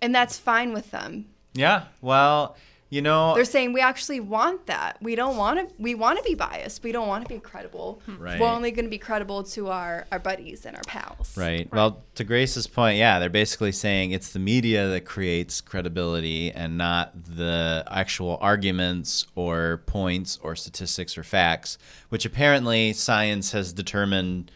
and 0.00 0.14
that's 0.14 0.38
fine 0.38 0.72
with 0.72 0.90
them. 0.92 1.26
Yeah. 1.54 1.84
Well, 2.00 2.56
you 2.92 3.00
know, 3.00 3.34
They're 3.34 3.46
saying 3.46 3.72
we 3.72 3.80
actually 3.80 4.20
want 4.20 4.66
that. 4.66 4.98
We 5.00 5.14
don't 5.14 5.38
want 5.38 5.66
to. 5.66 5.74
We 5.78 5.94
want 5.94 6.18
to 6.18 6.24
be 6.24 6.34
biased. 6.34 6.82
We 6.82 6.92
don't 6.92 7.08
want 7.08 7.26
to 7.26 7.34
be 7.34 7.40
credible. 7.40 8.02
Hmm. 8.04 8.18
Right. 8.18 8.38
We're 8.38 8.48
only 8.48 8.70
going 8.70 8.84
to 8.84 8.90
be 8.90 8.98
credible 8.98 9.44
to 9.44 9.70
our 9.70 10.06
our 10.12 10.18
buddies 10.18 10.66
and 10.66 10.76
our 10.76 10.82
pals. 10.86 11.34
Right. 11.34 11.72
Well, 11.72 12.02
to 12.16 12.24
Grace's 12.24 12.66
point, 12.66 12.98
yeah, 12.98 13.18
they're 13.18 13.30
basically 13.30 13.72
saying 13.72 14.10
it's 14.10 14.34
the 14.34 14.38
media 14.38 14.88
that 14.88 15.06
creates 15.06 15.62
credibility 15.62 16.52
and 16.52 16.76
not 16.76 17.12
the 17.14 17.82
actual 17.90 18.36
arguments 18.42 19.26
or 19.36 19.82
points 19.86 20.38
or 20.42 20.54
statistics 20.54 21.16
or 21.16 21.22
facts, 21.22 21.78
which 22.10 22.26
apparently 22.26 22.92
science 22.92 23.52
has 23.52 23.72
determined. 23.72 24.50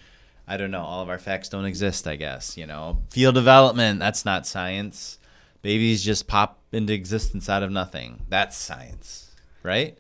I 0.47 0.59
don't 0.59 0.71
know. 0.71 0.83
All 0.83 1.03
of 1.03 1.09
our 1.09 1.19
facts 1.19 1.49
don't 1.49 1.65
exist, 1.65 2.07
I 2.07 2.17
guess. 2.17 2.59
You 2.59 2.67
know, 2.67 3.03
fetal 3.09 3.33
development, 3.33 3.99
that's 3.99 4.27
not 4.27 4.47
science. 4.47 5.19
Babies 5.63 6.05
just 6.05 6.27
pop 6.27 6.61
into 6.73 6.93
existence 6.93 7.49
out 7.49 7.63
of 7.63 7.71
nothing. 7.71 8.23
That's 8.29 8.57
science, 8.57 9.35
right? 9.63 9.99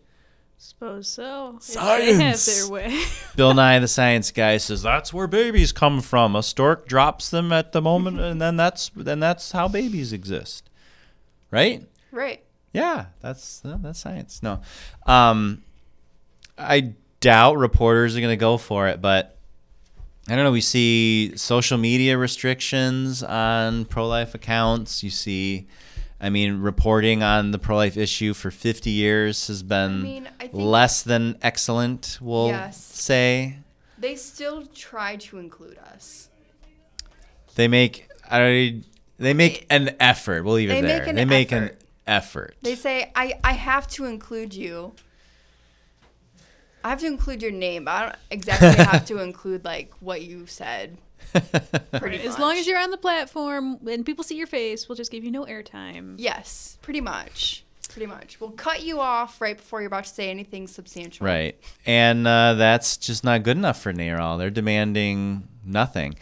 Suppose 0.59 1.09
so. 1.09 1.57
If 1.59 1.67
They 1.75 1.81
have 2.15 2.37
Science. 2.39 2.47
their 2.47 2.69
way. 2.71 3.03
Bill 3.37 3.55
Nye 3.55 3.79
the 3.79 3.89
Science 3.89 4.31
Guy 4.31 4.57
says 4.57 4.83
that's 4.83 5.13
where 5.13 5.27
babies 5.27 5.73
come 5.73 6.01
from. 6.01 6.35
A 6.35 6.43
stork 6.43 6.89
drops 6.89 7.31
them 7.31 7.53
at 7.53 7.73
the 7.73 7.81
moment, 7.83 8.21
and 8.21 8.41
then 8.41 8.57
that's 8.57 8.91
then 8.97 9.21
that's 9.21 9.53
how 9.53 9.69
babies 9.69 10.13
exist, 10.13 10.69
right? 11.51 11.87
Right. 12.11 12.43
Yeah, 12.73 13.07
that's 13.21 13.63
that's 13.65 13.99
science. 14.01 14.43
No, 14.43 14.61
um, 15.07 15.63
I 16.59 16.95
doubt 17.21 17.57
reporters 17.59 18.17
are 18.17 18.21
going 18.21 18.33
to 18.33 18.37
go 18.37 18.59
for 18.59 18.89
it, 18.89 19.01
but 19.01 19.36
I 20.29 20.35
don't 20.35 20.45
know. 20.45 20.51
We 20.53 20.61
see 20.61 21.37
social 21.37 21.79
media 21.79 22.19
restrictions 22.19 23.23
on 23.23 23.85
pro-life 23.85 24.35
accounts. 24.35 25.03
You 25.05 25.11
see, 25.11 25.67
I 26.21 26.31
mean, 26.31 26.61
reporting 26.61 27.23
on 27.23 27.53
the 27.53 27.59
pro-life 27.59 27.97
issue 27.97 28.35
for 28.35 28.51
50 28.51 28.91
years 28.91 29.47
has 29.47 29.63
been 29.63 30.03
mean, 30.03 30.29
I 30.41 30.51
less 30.53 31.03
than 31.03 31.39
excellent. 31.43 32.19
We'll 32.21 32.49
Yes. 32.49 32.77
say 32.83 33.59
They 33.99 34.17
still 34.17 34.67
try 34.67 35.17
to 35.17 35.39
include 35.39 35.79
us. 35.79 36.29
they 37.55 37.69
make 37.69 38.09
I 38.29 38.83
they 39.19 39.33
make 39.33 39.65
an 39.71 39.95
effort. 40.01 40.45
We'll 40.45 40.55
leave 40.55 40.71
it 40.71 40.75
They 40.75 40.81
there. 40.83 40.99
make 41.01 41.09
an 41.09 41.17
they 41.17 41.25
make 41.25 41.53
an 41.53 41.63
effort. 41.65 41.79
effort. 42.07 42.57
They 42.63 42.75
say, 42.75 43.11
I, 43.15 43.35
I 43.45 43.53
have 43.53 43.87
to 43.89 44.05
include 44.05 44.53
you. 44.55 44.93
I 46.87 46.91
have 46.91 47.01
to 47.01 47.07
include 47.09 47.43
your 47.43 47.51
name, 47.51 47.87
but 47.87 47.91
I 47.91 48.03
don't 48.03 48.17
exactly 48.31 48.85
have 48.85 49.05
to 49.07 49.19
include 49.23 49.65
like 49.65 49.93
what 49.99 50.23
you 50.23 50.47
said. 50.47 50.97
Pretty 51.93 52.21
as 52.21 52.39
long 52.39 52.57
as 52.57 52.65
you're 52.65 52.79
on 52.79 52.93
the 52.93 52.97
platform 52.97 53.81
and 53.89 54.07
people 54.07 54.23
see 54.23 54.37
your 54.37 54.47
face, 54.47 54.89
we'll 54.89 54.95
just 54.95 55.11
give 55.11 55.25
you 55.25 55.33
no 55.33 55.45
airtime. 55.47 56.15
Yes, 56.17 56.79
pretty 56.83 57.01
much. 57.01 57.65
Pretty 57.89 58.07
much. 58.07 58.41
We'll 58.41 58.51
cut 58.53 58.85
you 58.85 59.01
off 59.01 59.41
right 59.41 59.57
before 59.57 59.81
you're 59.81 59.89
about 59.89 60.05
to 60.05 60.15
say 60.15 60.31
anything 60.31 60.69
substantial. 60.69 61.27
Right. 61.27 61.59
And 61.87 62.25
uh, 62.25 62.55
that's 62.55 62.97
just 62.97 63.25
not 63.25 63.43
good 63.43 63.57
enough 63.57 63.81
for 63.83 63.93
NARAL. 63.93 64.39
They're 64.39 64.51
demanding 64.51 65.49
nothing. 65.65 66.15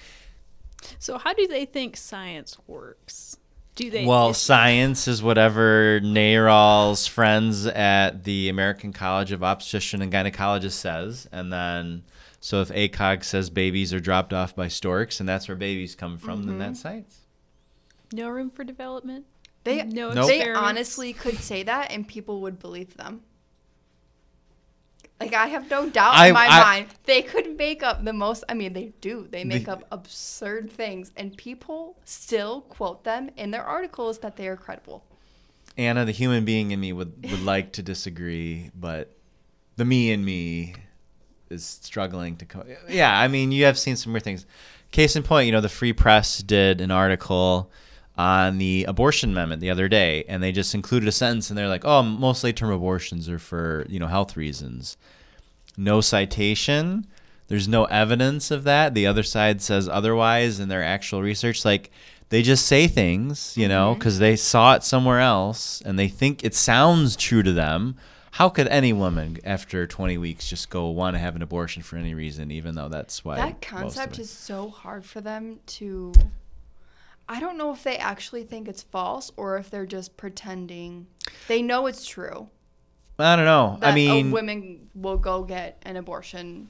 So 0.99 1.19
how 1.19 1.35
do 1.35 1.47
they 1.47 1.67
think 1.67 1.99
science 1.99 2.57
works? 2.67 3.37
Do 3.75 3.91
they? 3.91 4.05
Well, 4.07 4.31
is- 4.31 4.37
science 4.39 5.09
is 5.09 5.23
whatever 5.23 6.01
NARAL's 6.01 7.07
friends 7.07 7.67
at 7.67 8.25
the 8.25 8.49
American 8.49 8.93
College 8.93 9.33
of 9.33 9.43
Obstetrician 9.43 10.01
and 10.03 10.13
Gynecologists 10.13 10.73
says. 10.73 11.29
And 11.33 11.53
then, 11.53 12.05
so 12.41 12.61
if 12.61 12.69
ACOG 12.69 13.25
says 13.25 13.51
babies 13.51 13.93
are 13.93 14.01
dropped 14.01 14.33
off 14.33 14.55
by 14.55 14.69
storks 14.69 15.19
and 15.21 15.29
that's 15.29 15.49
where 15.49 15.57
babies 15.57 15.95
come 15.95 16.19
from, 16.19 16.43
then 16.43 16.51
Mm-hmm. 16.51 16.59
that's 16.61 16.81
science. 16.81 17.21
no 18.13 18.29
room 18.29 18.51
for 18.51 18.63
development. 18.65 19.25
They 19.65 19.83
no 19.83 20.13
Nope. 20.13 20.27
they 20.29 20.49
honestly 20.53 21.13
could 21.15 21.39
say 21.39 21.63
that 21.63 21.91
and 21.91 22.07
people 22.07 22.43
would 22.43 22.59
believe 22.59 22.97
them. 22.97 23.23
Like 25.25 25.35
I 25.35 25.47
have 25.47 25.71
no 25.71 25.89
doubt 25.89 26.15
I- 26.15 26.29
in 26.29 26.35
my 26.35 26.47
I- 26.47 26.61
mind 26.63 26.87
they 27.05 27.23
could 27.23 27.57
make 27.57 27.83
up 27.83 28.05
the 28.05 28.13
most 28.13 28.45
I 28.49 28.55
mean 28.55 28.73
they 28.73 28.93
do. 29.01 29.27
They 29.31 29.45
make 29.45 29.67
The- 29.67 29.73
up 29.73 29.85
absurd 29.91 30.71
things 30.71 31.13
and 31.17 31.37
people 31.37 31.97
still 32.05 32.63
quote 32.63 33.05
them 33.05 33.31
in 33.37 33.51
their 33.51 33.65
articles 33.65 34.19
that 34.21 34.37
they 34.37 34.49
are 34.49 34.57
credible. 34.57 35.05
Anna, 35.77 36.05
the 36.05 36.13
human 36.13 36.45
being 36.45 36.71
in 36.71 36.81
me 36.81 36.93
would, 36.93 37.13
would 37.31 37.43
like 37.55 37.73
to 37.73 37.83
disagree, 37.83 38.71
but 38.79 39.17
the 39.77 39.85
me 39.85 40.13
in 40.13 40.25
me 40.25 40.75
is 41.51 41.65
struggling 41.65 42.37
to 42.37 42.45
co- 42.45 42.65
Yeah, 42.89 43.19
I 43.19 43.27
mean, 43.29 43.51
you 43.53 43.65
have 43.65 43.79
seen 43.79 43.97
some 43.97 44.13
weird 44.13 44.23
things. 44.23 44.47
Case 44.93 45.17
in 45.17 45.25
point, 45.25 45.47
you 45.47 45.53
know, 45.53 45.61
the 45.61 45.69
Free 45.69 45.93
Press 45.93 46.39
did 46.39 46.81
an 46.81 46.93
article 46.93 47.73
on 48.17 48.59
the 48.59 48.85
abortion 48.85 49.31
amendment 49.31 49.61
the 49.61 49.71
other 49.71 49.89
day, 49.89 50.25
and 50.29 50.43
they 50.43 50.53
just 50.53 50.75
included 50.75 51.09
a 51.09 51.13
sentence, 51.13 51.51
and 51.51 51.59
they're 51.59 51.69
like, 51.69 51.85
"Oh, 51.85 52.03
most 52.03 52.45
late-term 52.45 52.71
abortions 52.71 53.29
are 53.29 53.39
for 53.39 53.87
you 53.89 53.99
know 53.99 54.07
health 54.07 54.37
reasons." 54.37 54.97
No 55.77 56.01
citation. 56.01 57.07
There's 57.49 57.69
no 57.69 57.85
evidence 57.87 58.51
of 58.51 58.65
that. 58.65 58.95
The 58.95 59.07
other 59.07 59.23
side 59.23 59.61
says 59.61 59.89
otherwise 59.89 60.61
in 60.61 60.69
their 60.69 60.83
actual 60.83 61.21
research. 61.23 61.65
Like 61.65 61.91
they 62.29 62.43
just 62.43 62.67
say 62.67 62.87
things, 62.87 63.57
you 63.57 63.69
know, 63.69 63.91
mm-hmm. 63.91 63.99
because 63.99 64.19
they 64.19 64.37
saw 64.37 64.75
it 64.75 64.85
somewhere 64.85 65.21
else 65.21 65.83
and 65.85 65.99
they 65.99 66.09
think 66.09 66.45
it 66.45 66.55
sounds 66.55 67.17
true 67.17 67.43
to 67.43 67.53
them. 67.53 67.97
How 68.33 68.49
could 68.49 68.67
any 68.69 68.93
woman 68.93 69.39
after 69.45 69.87
20 69.87 70.19
weeks 70.19 70.49
just 70.49 70.69
go 70.69 70.89
want 70.89 71.15
to 71.15 71.21
have 71.21 71.37
an 71.37 71.43
abortion 71.43 71.83
for 71.83 71.97
any 71.97 72.15
reason, 72.15 72.51
even 72.51 72.75
though 72.75 72.89
that's 72.89 73.25
why 73.25 73.37
that 73.37 73.61
concept 73.61 74.19
is 74.19 74.31
so 74.31 74.71
hard 74.71 75.05
for 75.05 75.21
them 75.21 75.61
to 75.67 76.13
I 77.29 77.41
don't 77.41 77.57
know 77.57 77.73
if 77.73 77.83
they 77.83 77.97
actually 77.97 78.45
think 78.45 78.69
it's 78.69 78.83
false 78.83 79.31
or 79.37 79.57
if 79.57 79.71
they're 79.71 79.87
just 79.87 80.17
pretending. 80.17 81.07
They 81.49 81.63
know 81.63 81.87
it's 81.87 82.07
true. 82.07 82.49
I 83.19 83.37
don't 83.37 83.45
know. 83.45 83.79
I 83.81 83.95
mean, 83.95 84.29
uh, 84.29 84.33
women 84.33 84.89
will 84.95 85.17
go 85.19 85.45
get 85.45 85.81
an 85.83 85.97
abortion 85.97 86.69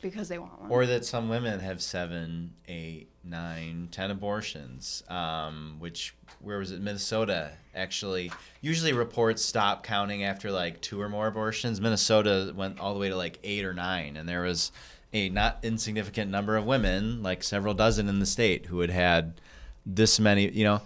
because 0.00 0.28
they 0.28 0.38
want 0.38 0.60
one. 0.60 0.70
or 0.70 0.86
that 0.86 1.04
some 1.04 1.28
women 1.28 1.60
have 1.60 1.82
seven, 1.82 2.54
eight, 2.68 3.08
nine, 3.22 3.88
ten 3.90 4.10
abortions. 4.10 5.02
Um, 5.08 5.76
which 5.78 6.14
where 6.40 6.58
was 6.58 6.72
it? 6.72 6.80
Minnesota 6.80 7.52
actually. 7.74 8.32
Usually 8.60 8.92
reports 8.92 9.44
stop 9.44 9.84
counting 9.84 10.24
after 10.24 10.50
like 10.50 10.80
two 10.80 11.00
or 11.00 11.08
more 11.08 11.26
abortions. 11.26 11.80
Minnesota 11.80 12.52
went 12.56 12.80
all 12.80 12.94
the 12.94 13.00
way 13.00 13.10
to 13.10 13.16
like 13.16 13.38
eight 13.44 13.64
or 13.64 13.74
nine, 13.74 14.16
and 14.16 14.28
there 14.28 14.42
was 14.42 14.72
a 15.12 15.28
not 15.28 15.58
insignificant 15.62 16.30
number 16.30 16.56
of 16.56 16.64
women, 16.64 17.22
like 17.22 17.42
several 17.42 17.74
dozen 17.74 18.08
in 18.08 18.18
the 18.20 18.26
state, 18.26 18.66
who 18.66 18.80
had 18.80 18.90
had 18.90 19.40
this 19.88 20.20
many. 20.20 20.48
You 20.50 20.64
know, 20.64 20.82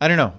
I 0.00 0.08
don't 0.08 0.16
know. 0.16 0.34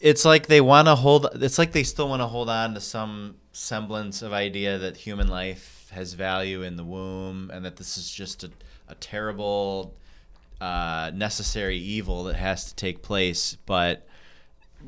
It's 0.00 0.24
like 0.24 0.48
they 0.48 0.60
want 0.60 0.88
to 0.88 0.96
hold. 0.96 1.28
It's 1.40 1.58
like 1.58 1.72
they 1.72 1.84
still 1.84 2.08
want 2.08 2.20
to 2.20 2.26
hold 2.26 2.50
on 2.50 2.74
to 2.74 2.80
some 2.80 3.36
semblance 3.52 4.20
of 4.20 4.32
idea 4.32 4.78
that 4.78 4.96
human 4.96 5.28
life 5.28 5.88
has 5.92 6.14
value 6.14 6.62
in 6.62 6.76
the 6.76 6.84
womb, 6.84 7.50
and 7.52 7.64
that 7.64 7.76
this 7.76 7.96
is 7.96 8.10
just 8.10 8.44
a, 8.44 8.50
a 8.88 8.94
terrible, 8.96 9.94
uh, 10.60 11.10
necessary 11.14 11.76
evil 11.76 12.24
that 12.24 12.36
has 12.36 12.66
to 12.66 12.74
take 12.74 13.02
place. 13.02 13.56
But 13.66 14.06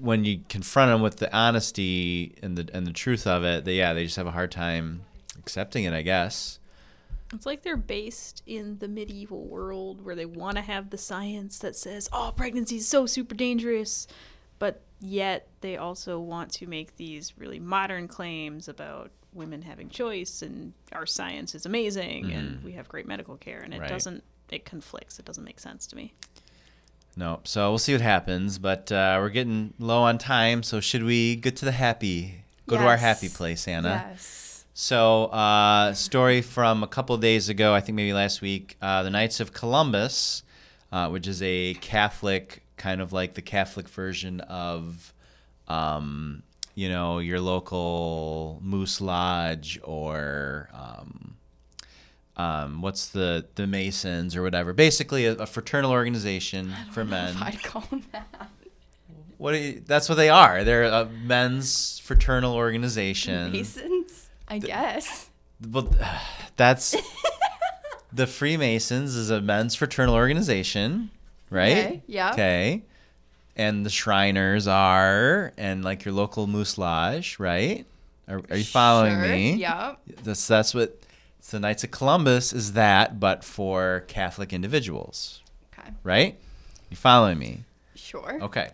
when 0.01 0.25
you 0.25 0.41
confront 0.49 0.91
them 0.91 1.03
with 1.03 1.19
the 1.19 1.35
honesty 1.35 2.35
and 2.43 2.57
the 2.57 2.69
and 2.75 2.87
the 2.87 2.93
truth 2.93 3.27
of 3.27 3.45
it, 3.45 3.65
they 3.65 3.77
yeah 3.77 3.93
they 3.93 4.05
just 4.05 4.17
have 4.17 4.27
a 4.27 4.33
hard 4.33 4.51
time 4.51 5.03
accepting 5.39 5.85
it. 5.85 5.93
I 5.93 6.03
guess. 6.03 6.59
It's 7.33 7.47
like 7.47 7.63
they're 7.63 7.77
based 7.77 8.43
in 8.47 8.79
the 8.79 8.89
medieval 8.89 9.45
world 9.47 10.05
where 10.05 10.15
they 10.15 10.27
want 10.27 10.57
to 10.57 10.63
have 10.63 10.91
the 10.91 10.99
science 10.99 11.59
that 11.61 11.75
says, 11.77 12.09
"Oh, 12.13 12.33
pregnancy 12.37 12.77
is 12.77 12.87
so 12.89 13.07
super 13.07 13.35
dangerous," 13.35 14.07
but 14.59 14.83
yet 15.01 15.49
they 15.63 15.77
also 15.77 16.21
want 16.21 16.53
to 16.53 16.67
make 16.67 16.97
these 16.97 17.37
really 17.39 17.59
modern 17.59 18.07
claims 18.07 18.69
about 18.69 19.11
women 19.33 19.63
having 19.63 19.89
choice 19.89 20.43
and 20.43 20.75
our 20.93 21.07
science 21.07 21.55
is 21.55 21.65
amazing 21.65 22.31
and 22.31 22.63
we 22.63 22.73
have 22.73 22.87
great 22.87 23.07
medical 23.09 23.37
care 23.39 23.61
and 23.61 23.73
it 23.73 23.81
Right. 23.81 23.89
doesn't 23.89 24.23
it 24.51 24.67
conflicts. 24.67 25.19
It 25.19 25.25
doesn't 25.25 25.43
make 25.45 25.59
sense 25.59 25.87
to 25.87 25.97
me. 25.97 26.13
No, 27.17 27.41
so 27.45 27.71
we'll 27.71 27.79
see 27.79 27.93
what 27.93 28.03
happens. 28.03 28.59
But 28.59 28.93
uh, 28.93 29.17
we're 29.19 29.31
getting 29.31 29.73
low 29.79 30.03
on 30.03 30.19
time, 30.19 30.63
so 30.63 30.81
should 30.81 31.03
we 31.05 31.37
get 31.37 31.57
to 31.57 31.65
the 31.65 31.73
happy? 31.73 32.45
Go 32.67 32.77
to 32.77 32.87
our 32.87 32.97
happy 32.99 33.29
place, 33.31 33.67
Anna. 33.67 34.07
Yes. 34.11 34.42
So, 34.75 35.25
uh, 35.27 35.93
story 35.93 36.41
from 36.41 36.83
a 36.83 36.87
couple 36.87 37.17
days 37.19 37.49
ago, 37.51 37.75
I 37.75 37.81
think 37.81 37.97
maybe 37.97 38.15
last 38.15 38.41
week, 38.41 38.77
uh, 38.81 39.03
the 39.03 39.11
Knights 39.11 39.39
of 39.39 39.53
Columbus, 39.53 40.43
uh, 40.91 41.09
which 41.11 41.27
is 41.27 41.43
a 41.43 41.75
Catholic, 41.75 42.63
kind 42.79 43.03
of 43.03 43.13
like 43.13 43.35
the 43.35 43.43
Catholic 43.43 43.87
version 43.89 44.41
of, 44.41 45.13
um, 45.69 46.43
you 46.75 46.89
know, 46.89 47.19
your 47.19 47.39
local 47.39 48.61
Moose 48.63 49.03
Lodge 49.03 49.79
or 49.83 50.71
um, 50.73 51.35
um, 52.39 52.81
what's 52.81 53.09
the 53.09 53.47
the 53.57 53.67
Masons 53.67 54.35
or 54.35 54.43
whatever. 54.43 54.73
Basically, 54.73 55.27
a, 55.27 55.35
a 55.35 55.47
fraternal 55.47 55.91
organization 55.91 56.75
for 56.93 57.05
men. 57.05 57.37
I'd 57.41 57.63
call 57.63 57.83
them 57.83 58.05
that. 58.13 58.49
What? 59.37 59.55
You, 59.61 59.83
that's 59.85 60.09
what 60.09 60.15
they 60.15 60.29
are. 60.31 60.65
They're 60.65 60.85
a 60.85 61.05
men's 61.25 61.99
fraternal 61.99 62.55
organization. 62.55 63.51
Masons, 63.53 63.92
I 64.53 64.59
guess. 64.59 65.31
Well, 65.71 65.89
that's 66.57 66.95
the 68.13 68.27
Freemasons 68.27 69.17
is 69.17 69.31
a 69.31 69.41
men's 69.41 69.75
fraternal 69.75 70.15
organization, 70.15 71.11
right? 71.51 71.73
Okay, 71.73 72.03
yeah. 72.07 72.33
Okay. 72.33 72.83
And 73.57 73.85
the 73.85 73.91
Shriners 73.91 74.67
are, 74.67 75.53
and 75.59 75.85
like 75.85 76.05
your 76.05 76.15
local 76.15 76.47
Moose 76.47 76.79
Lodge, 76.79 77.39
right? 77.39 77.85
Are, 78.29 78.41
are 78.51 78.57
you 78.57 78.65
following 78.65 79.15
Sure, 79.15 79.23
me? 79.29 79.55
Yeah. 79.55 79.95
That's 80.23 80.47
that's 80.47 80.75
what. 80.75 80.99
The 81.51 81.59
Knights 81.59 81.83
of 81.83 81.91
Columbus 81.91 82.53
is 82.53 82.75
that, 82.75 83.19
but 83.19 83.43
for 83.43 84.05
Catholic 84.07 84.53
individuals, 84.53 85.43
Okay. 85.77 85.91
right? 86.05 86.39
You 86.89 86.97
following 86.97 87.37
me? 87.37 87.65
Sure. 87.97 88.39
Okay. 88.43 88.71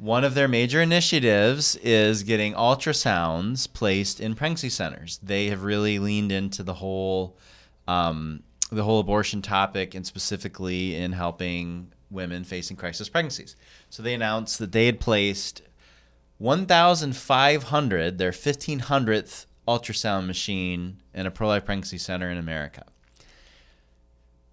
One 0.00 0.24
of 0.24 0.32
their 0.32 0.48
major 0.48 0.80
initiatives 0.80 1.76
is 1.76 2.22
getting 2.22 2.54
ultrasounds 2.54 3.70
placed 3.70 4.18
in 4.18 4.34
pregnancy 4.34 4.70
centers. 4.70 5.20
They 5.22 5.48
have 5.48 5.62
really 5.62 5.98
leaned 5.98 6.32
into 6.32 6.62
the 6.62 6.72
whole, 6.72 7.36
um, 7.86 8.42
the 8.72 8.82
whole 8.82 8.98
abortion 8.98 9.42
topic, 9.42 9.94
and 9.94 10.06
specifically 10.06 10.96
in 10.96 11.12
helping 11.12 11.92
women 12.10 12.44
facing 12.44 12.78
crisis 12.78 13.10
pregnancies. 13.10 13.56
So 13.90 14.02
they 14.02 14.14
announced 14.14 14.58
that 14.60 14.72
they 14.72 14.86
had 14.86 15.00
placed 15.00 15.60
1,500, 16.38 18.16
their 18.16 18.30
1,500th 18.30 19.44
ultrasound 19.68 20.26
machine 20.26 21.02
in 21.12 21.26
a 21.26 21.30
pro 21.30 21.48
life 21.48 21.66
pregnancy 21.66 21.98
center 21.98 22.30
in 22.30 22.38
America. 22.38 22.86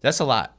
That's 0.02 0.20
a 0.20 0.26
lot. 0.26 0.57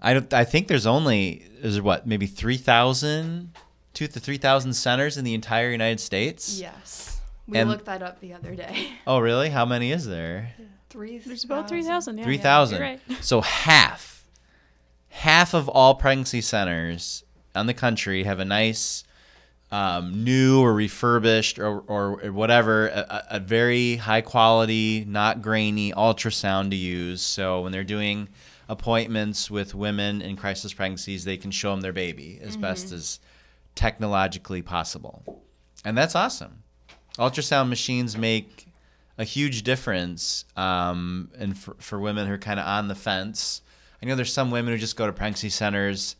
I 0.00 0.14
don't. 0.14 0.32
I 0.32 0.44
think 0.44 0.68
there's 0.68 0.86
only 0.86 1.44
is 1.60 1.74
there 1.74 1.82
what 1.82 2.06
maybe 2.06 2.26
3,000, 2.26 3.50
two 3.94 4.06
to 4.06 4.20
3,000 4.20 4.72
centers 4.74 5.16
in 5.16 5.24
the 5.24 5.34
entire 5.34 5.70
United 5.70 5.98
States. 6.00 6.60
Yes. 6.60 7.20
We 7.48 7.58
And- 7.58 7.68
looked 7.70 7.86
that 7.86 8.02
up 8.02 8.20
the 8.20 8.32
other 8.34 8.54
day. 8.54 8.88
Oh, 9.06 9.18
really? 9.18 9.48
How 9.50 9.64
many 9.64 9.90
is 9.90 10.06
there? 10.06 10.52
Three. 10.90 11.18
There's 11.18 11.44
about 11.44 11.68
3,000. 11.68 12.18
Yeah, 12.18 12.24
Three 12.24 12.36
yeah, 12.38 12.78
right. 12.78 13.00
So 13.20 13.40
half, 13.40 14.24
half 15.08 15.54
of 15.54 15.68
all 15.68 15.94
pregnancy 15.94 16.40
centers 16.42 17.24
on 17.54 17.66
the 17.66 17.74
country 17.74 18.22
have 18.24 18.38
a 18.38 18.44
nice, 18.44 19.04
um, 19.72 20.24
new 20.24 20.60
or 20.62 20.72
refurbished 20.74 21.58
or, 21.58 21.80
or 21.88 22.30
whatever, 22.32 22.88
a, 22.88 23.06
a- 23.30 23.36
a 23.36 23.40
very 23.40 23.96
high 23.96 24.20
quality, 24.20 25.04
not 25.08 25.42
grainy 25.42 25.92
ultrasound 25.92 26.70
to 26.70 26.76
use. 26.76 27.20
So 27.20 27.62
when 27.62 27.72
they're 27.72 27.82
doing 27.84 28.28
appointments 28.68 29.50
with 29.50 29.74
women 29.74 30.20
in 30.20 30.36
crisis 30.36 30.72
pregnancies, 30.72 31.24
they 31.24 31.36
can 31.36 31.50
show 31.50 31.70
them 31.70 31.80
their 31.80 31.92
baby 31.92 32.38
as 32.42 32.56
best 32.56 32.92
as 32.92 33.20
technologically 33.74 34.62
possible, 34.62 35.42
and 35.84 35.96
that's 35.96 36.14
awesome. 36.14 36.62
Ultrasound 37.18 37.68
machines 37.68 38.16
make 38.16 38.66
a 39.16 39.24
huge 39.24 39.62
difference 39.62 40.44
um, 40.56 41.30
and 41.36 41.58
for, 41.58 41.74
for 41.78 41.98
women 41.98 42.26
who 42.26 42.34
are 42.34 42.38
kind 42.38 42.60
of 42.60 42.66
on 42.66 42.88
the 42.88 42.94
fence. 42.94 43.62
I 44.00 44.06
know 44.06 44.14
there's 44.14 44.32
some 44.32 44.52
women 44.52 44.72
who 44.72 44.78
just 44.78 44.96
go 44.96 45.06
to 45.06 45.12
pregnancy 45.12 45.48
centers, 45.48 46.14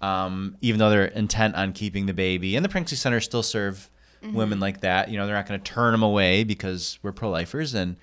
um, 0.00 0.56
even 0.60 0.80
though 0.80 0.90
they're 0.90 1.04
intent 1.04 1.54
on 1.54 1.72
keeping 1.72 2.06
the 2.06 2.12
baby. 2.12 2.56
And 2.56 2.64
the 2.64 2.68
pregnancy 2.68 2.96
centers 2.96 3.24
still 3.24 3.44
serve 3.44 3.88
women 4.32 4.58
like 4.58 4.80
that. 4.80 5.08
You 5.10 5.16
know, 5.16 5.26
they're 5.26 5.36
not 5.36 5.46
going 5.46 5.60
to 5.60 5.72
turn 5.72 5.92
them 5.92 6.02
away 6.02 6.44
because 6.44 6.98
we're 7.02 7.12
pro-lifers 7.12 7.74
and 7.74 7.96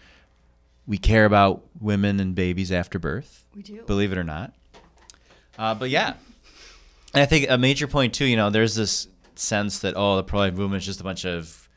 we 0.88 0.98
care 0.98 1.26
about 1.26 1.64
women 1.80 2.20
and 2.20 2.34
babies 2.34 2.72
after 2.72 2.98
birth 3.00 3.46
We 3.56 3.62
do. 3.62 3.84
believe 3.84 4.12
it 4.12 4.18
or 4.18 4.24
not. 4.24 4.54
Uh, 5.58 5.74
but 5.76 5.90
yeah, 5.90 6.14
and 7.14 7.22
I 7.22 7.26
think 7.26 7.48
a 7.50 7.58
major 7.58 7.88
point 7.88 8.14
too. 8.14 8.26
You 8.26 8.36
know, 8.38 8.50
there's 8.50 8.76
this 8.76 9.08
sense 9.36 9.80
that 9.80 9.94
oh, 9.98 10.16
the 10.18 10.24
pro-life 10.24 10.54
movement 10.54 10.82
is 10.82 10.86
just 10.86 11.02
a 11.02 11.04
bunch 11.04 11.26
of 11.26 11.68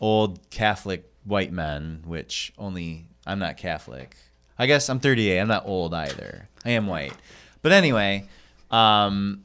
old 0.00 0.38
Catholic 0.50 1.10
white 1.24 1.52
men, 1.52 2.02
which 2.04 2.52
only 2.58 3.06
I'm 3.26 3.38
not 3.38 3.56
Catholic. 3.56 4.16
I 4.58 4.66
guess 4.66 4.88
I'm 4.88 5.00
38. 5.00 5.38
I'm 5.40 5.48
not 5.48 5.66
old 5.66 5.94
either. 5.94 6.48
I 6.64 6.70
am 6.70 6.86
white. 6.86 7.14
But 7.62 7.72
anyway, 7.72 8.28
um, 8.70 9.44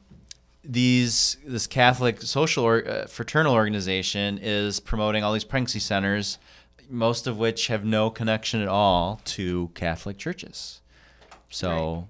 these 0.64 1.38
this 1.46 1.66
Catholic 1.66 2.20
social 2.22 2.64
or, 2.64 2.86
uh, 2.86 3.06
fraternal 3.06 3.54
organization 3.54 4.38
is 4.42 4.80
promoting 4.80 5.24
all 5.24 5.32
these 5.32 5.44
pregnancy 5.44 5.78
centers, 5.78 6.38
most 6.88 7.26
of 7.26 7.38
which 7.38 7.66
have 7.68 7.84
no 7.84 8.10
connection 8.10 8.60
at 8.62 8.68
all 8.68 9.20
to 9.24 9.70
Catholic 9.74 10.18
churches. 10.18 10.80
So 11.50 12.08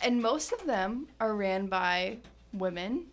And 0.00 0.22
most 0.22 0.52
of 0.52 0.66
them 0.66 1.06
are 1.20 1.34
ran 1.34 1.66
by 1.66 2.18
women. 2.52 3.06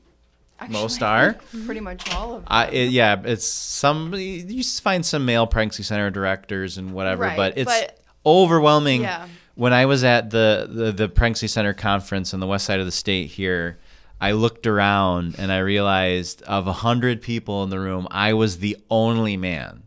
Most 0.70 1.02
are? 1.02 1.38
Pretty 1.66 1.80
much 1.80 2.14
all 2.14 2.36
of 2.36 2.42
them. 2.44 2.48
I, 2.48 2.68
it, 2.68 2.90
yeah, 2.92 3.20
it's 3.24 3.48
some 3.48 4.14
you 4.14 4.64
find 4.64 5.04
some 5.04 5.26
male 5.26 5.48
pregnancy 5.48 5.82
center 5.84 6.12
directors 6.12 6.78
and 6.78 6.94
whatever, 6.94 7.24
Right, 7.24 7.38
but 7.38 7.58
it's 7.58 7.72
but- 7.72 8.00
overwhelming. 8.26 9.02
Yeah. 9.02 9.28
When 9.56 9.74
I 9.74 9.86
was 9.86 10.04
at 10.04 10.30
the, 10.30 10.68
the 10.72 10.92
the 10.92 11.10
pregnancy 11.10 11.48
center 11.48 11.74
conference 11.74 12.34
on 12.34 12.40
the 12.40 12.48
west 12.48 12.66
side 12.66 12.80
of 12.80 12.86
the 12.86 12.92
state 12.92 13.30
here, 13.32 13.80
I 14.20 14.32
looked 14.34 14.66
around 14.68 15.36
and 15.40 15.52
I 15.52 15.60
realized 15.60 16.42
of 16.44 16.68
a 16.68 16.74
hundred 16.74 17.22
people 17.22 17.64
in 17.64 17.70
the 17.70 17.80
room, 17.80 18.08
I 18.12 18.34
was 18.34 18.60
the 18.60 18.78
only 18.90 19.36
man. 19.38 19.84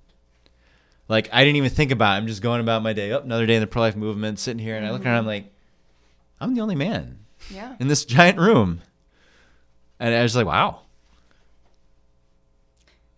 Like 1.09 1.29
I 1.33 1.45
didn't 1.45 1.57
even 1.57 1.71
think 1.71 1.91
about. 1.91 2.15
it. 2.15 2.17
I'm 2.19 2.27
just 2.27 2.43
going 2.43 2.61
about 2.61 2.83
my 2.83 2.93
day. 2.93 3.13
Oh, 3.13 3.21
another 3.21 3.47
day 3.47 3.55
in 3.57 3.61
the 3.61 3.67
pro 3.67 3.83
life 3.83 3.97
movement, 3.97 4.39
sitting 4.39 4.59
here, 4.63 4.77
and 4.77 4.87
I 4.87 4.91
look 4.91 5.05
around. 5.05 5.19
I'm 5.19 5.27
like, 5.27 5.53
I'm 6.41 6.55
the 6.55 6.61
only 6.63 6.75
man 6.75 7.19
yeah. 7.51 7.77
in 7.79 7.89
this 7.89 8.05
giant 8.05 8.39
room. 8.39 8.81
And 10.01 10.15
I 10.15 10.23
was 10.23 10.35
like, 10.35 10.47
wow. 10.47 10.81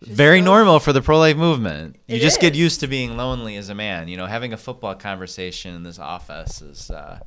Just 0.03 0.11
Very 0.15 0.39
shows- 0.39 0.45
normal 0.45 0.79
for 0.79 0.93
the 0.93 1.01
pro 1.01 1.17
life 1.17 1.37
movement. 1.37 1.95
You 2.07 2.19
just 2.19 2.39
get 2.39 2.55
used 2.55 2.81
to 2.81 2.87
being 2.87 3.17
lonely 3.17 3.55
as 3.55 3.69
a 3.69 3.75
man. 3.75 4.07
You 4.07 4.17
know, 4.17 4.25
having 4.27 4.53
a 4.53 4.57
football 4.57 4.93
conversation 4.95 5.73
in 5.75 5.83
this 5.83 5.97
office 5.97 6.61
is 6.61 6.91
uh, 6.91 7.19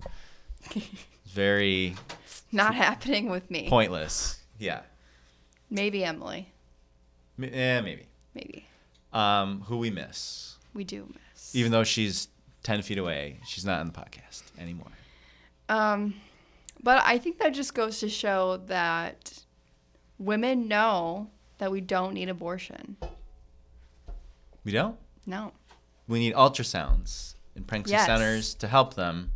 very 1.27 1.97
Not 2.53 2.75
happening 2.75 3.29
with 3.29 3.51
me. 3.51 3.69
pointless. 3.69 4.39
Yeah. 4.59 4.83
Maybe 5.69 6.05
Emily. 6.05 6.53
M- 7.39 7.45
eh, 7.53 7.81
maybe. 7.81 8.07
Maybe. 8.35 8.67
Um, 9.13 9.63
who 9.63 9.79
we 9.79 9.91
miss. 9.91 10.50
We 10.81 10.85
do 10.85 11.13
miss. 11.13 11.55
Even 11.55 11.73
though 11.73 11.85
she's 11.85 12.29
10 12.63 12.81
feet 12.81 12.97
away, 12.97 13.39
she's 13.47 13.67
not 13.67 13.81
on 13.81 13.87
the 13.89 13.93
podcast 13.93 14.45
anymore. 14.59 14.91
Um, 15.69 16.15
but 16.83 17.03
I 17.05 17.19
think 17.19 17.39
that 17.41 17.51
just 17.51 17.75
goes 17.75 18.01
to 18.01 18.09
show 18.09 18.57
that 18.69 19.45
women 20.19 20.69
know 20.69 21.29
that 21.59 21.71
we 21.71 21.83
don't 21.83 22.15
need 22.15 22.31
abortion. 22.31 22.97
We 24.65 24.73
don't? 24.73 24.97
No. 25.27 25.53
We 26.09 26.19
need 26.19 26.33
ultrasounds 26.33 27.35
in 27.55 27.65
pregnancy 27.65 27.93
Yes. 27.93 28.07
centers 28.07 28.55
to 28.55 28.67
help 28.67 28.95
them. 28.95 29.33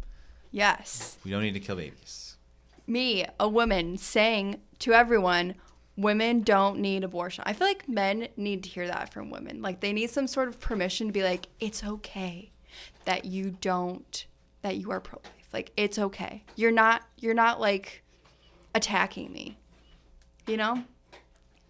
Yes. 0.50 1.18
We 1.26 1.30
don't 1.30 1.42
need 1.42 1.52
to 1.52 1.61
kill 1.61 1.76
babies. 1.76 2.38
Me, 2.87 3.26
a 3.38 3.50
woman, 3.50 3.98
saying 3.98 4.62
to 4.78 4.94
everyone, 4.94 5.57
women 5.96 6.42
don't 6.42 6.78
need 6.78 7.04
abortion. 7.04 7.44
I 7.46 7.52
feel 7.52 7.66
like 7.66 7.88
men 7.88 8.28
need 8.37 8.62
to 8.64 8.68
hear 8.68 8.87
that 8.87 9.12
from 9.12 9.30
women. 9.30 9.62
Like 9.62 9.80
they 9.80 9.92
need 9.92 10.11
some 10.11 10.26
sort 10.26 10.48
of 10.48 10.61
permission 10.61 11.07
to 11.07 11.12
be 11.12 11.22
like, 11.22 11.46
it's 11.61 11.85
okay 11.85 12.50
that 13.04 13.24
you 13.24 13.50
don't, 13.61 14.26
that 14.62 14.76
you 14.76 14.90
are 14.90 15.00
pro 15.00 15.20
life. 15.24 15.48
Like 15.52 15.72
it's 15.76 15.98
okay. 15.98 16.42
You're 16.57 16.72
not, 16.72 17.02
you're 17.18 17.35
not 17.35 17.61
like 17.61 18.02
attacking 18.74 19.33
me. 19.33 19.57
You 20.46 20.57
know? 20.57 20.85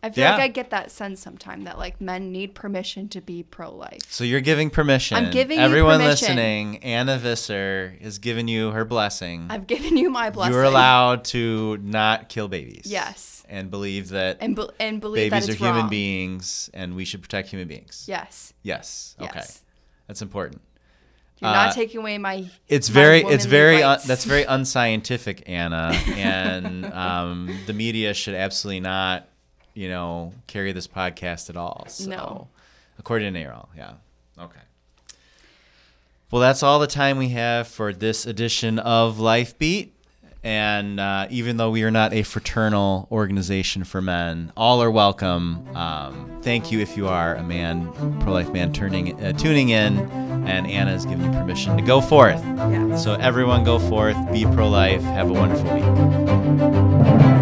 I 0.05 0.11
feel 0.11 0.25
like 0.25 0.41
I 0.41 0.49
get 0.49 0.71
that 0.71 0.91
sense 0.91 1.21
sometime 1.21 1.65
that 1.65 1.79
like 1.79 2.01
men 2.01 2.31
need 2.31 2.55
permission 2.55 3.09
to 3.09 3.21
be 3.21 3.43
pro 3.43 3.75
life. 3.75 4.03
So 4.11 4.23
you're 4.25 4.41
giving 4.43 4.69
permission. 4.71 5.17
I'm 5.17 5.31
giving 5.31 5.59
you 5.59 5.65
everyone 5.65 6.01
listening. 6.01 6.77
Anna 6.85 7.17
Visser 7.19 7.97
has 8.03 8.19
given 8.19 8.47
you 8.47 8.71
her 8.73 8.85
blessing. 8.85 9.47
I've 9.49 9.67
given 9.67 9.97
you 9.97 10.11
my 10.11 10.29
blessing. 10.31 10.53
You're 10.53 10.65
allowed 10.65 11.25
to 11.27 11.79
not 11.79 12.29
kill 12.29 12.49
babies. 12.49 12.83
Yes. 12.85 13.45
And 13.49 13.71
believe 13.71 14.11
that 14.11 14.39
And, 14.41 14.55
be- 14.57 14.69
and 14.79 15.01
believe 15.01 15.31
babies 15.31 15.47
that 15.47 15.51
are 15.51 15.53
it's 15.55 15.61
human 15.63 15.81
wrong. 15.83 15.89
beings 15.91 16.69
and 16.75 16.95
we 16.97 17.05
should 17.05 17.23
protect 17.23 17.49
human 17.49 17.69
beings. 17.69 18.05
Yes. 18.07 18.53
Yes. 18.63 19.17
Okay. 19.21 19.31
Yes. 19.37 19.63
That's 20.07 20.21
important. 20.23 20.61
You're 21.41 21.51
Uh, 21.51 21.55
not 21.67 21.75
taking 21.75 22.01
away 22.01 22.17
my. 22.19 22.49
It's 22.69 22.89
my 22.91 22.95
very, 22.95 23.21
it's 23.23 23.45
very, 23.45 23.83
un, 23.83 23.99
that's 24.07 24.25
very 24.25 24.45
unscientific, 24.49 25.43
Anna, 25.47 25.93
and 26.17 26.87
um, 26.93 27.59
the 27.67 27.73
media 27.73 28.15
should 28.15 28.35
absolutely 28.35 28.81
not, 28.81 29.29
you 29.75 29.89
know, 29.89 30.33
carry 30.47 30.73
this 30.73 30.87
podcast 30.89 31.51
at 31.51 31.57
all. 31.57 31.85
So, 31.89 32.09
No. 32.11 32.49
according 32.99 33.33
to 33.35 33.41
NARAL, 33.41 33.69
yeah, 33.77 33.93
okay. 34.39 34.61
Well, 36.31 36.41
that's 36.41 36.63
all 36.63 36.79
the 36.81 36.87
time 36.87 37.19
we 37.19 37.29
have 37.31 37.69
for 37.69 37.93
this 37.93 38.27
edition 38.27 38.79
of 38.79 39.19
Life 39.21 39.59
Beat. 39.59 39.93
And 40.43 41.01
uh, 41.01 41.27
even 41.31 41.57
though 41.57 41.71
we 41.71 41.85
are 41.85 41.91
not 41.91 42.13
a 42.13 42.23
fraternal 42.23 43.09
organization 43.11 43.83
for 43.85 44.03
men, 44.03 44.53
all 44.59 44.83
are 44.83 44.91
welcome. 44.91 45.67
Um, 45.75 46.39
thank 46.43 46.71
you 46.71 46.81
if 46.81 46.99
you 46.99 47.09
are 47.09 47.35
a 47.35 47.43
man, 47.43 47.91
pro-life 48.21 48.51
man, 48.53 48.71
turning 48.71 49.19
uh, 49.25 49.33
tuning 49.33 49.71
in, 49.71 49.99
and 50.47 50.67
Anna 50.67 50.91
has 50.91 51.07
given 51.07 51.25
you 51.25 51.39
permission 51.39 51.79
to 51.79 51.83
go 51.83 52.03
forth. 52.03 52.45
Yeah. 52.45 52.95
So 52.97 53.15
everyone 53.15 53.65
go 53.65 53.79
forth, 53.79 54.17
be 54.33 54.45
pro-life, 54.45 55.01
have 55.01 55.31
a 55.31 55.33
wonderful 55.33 55.73
week. 55.73 57.34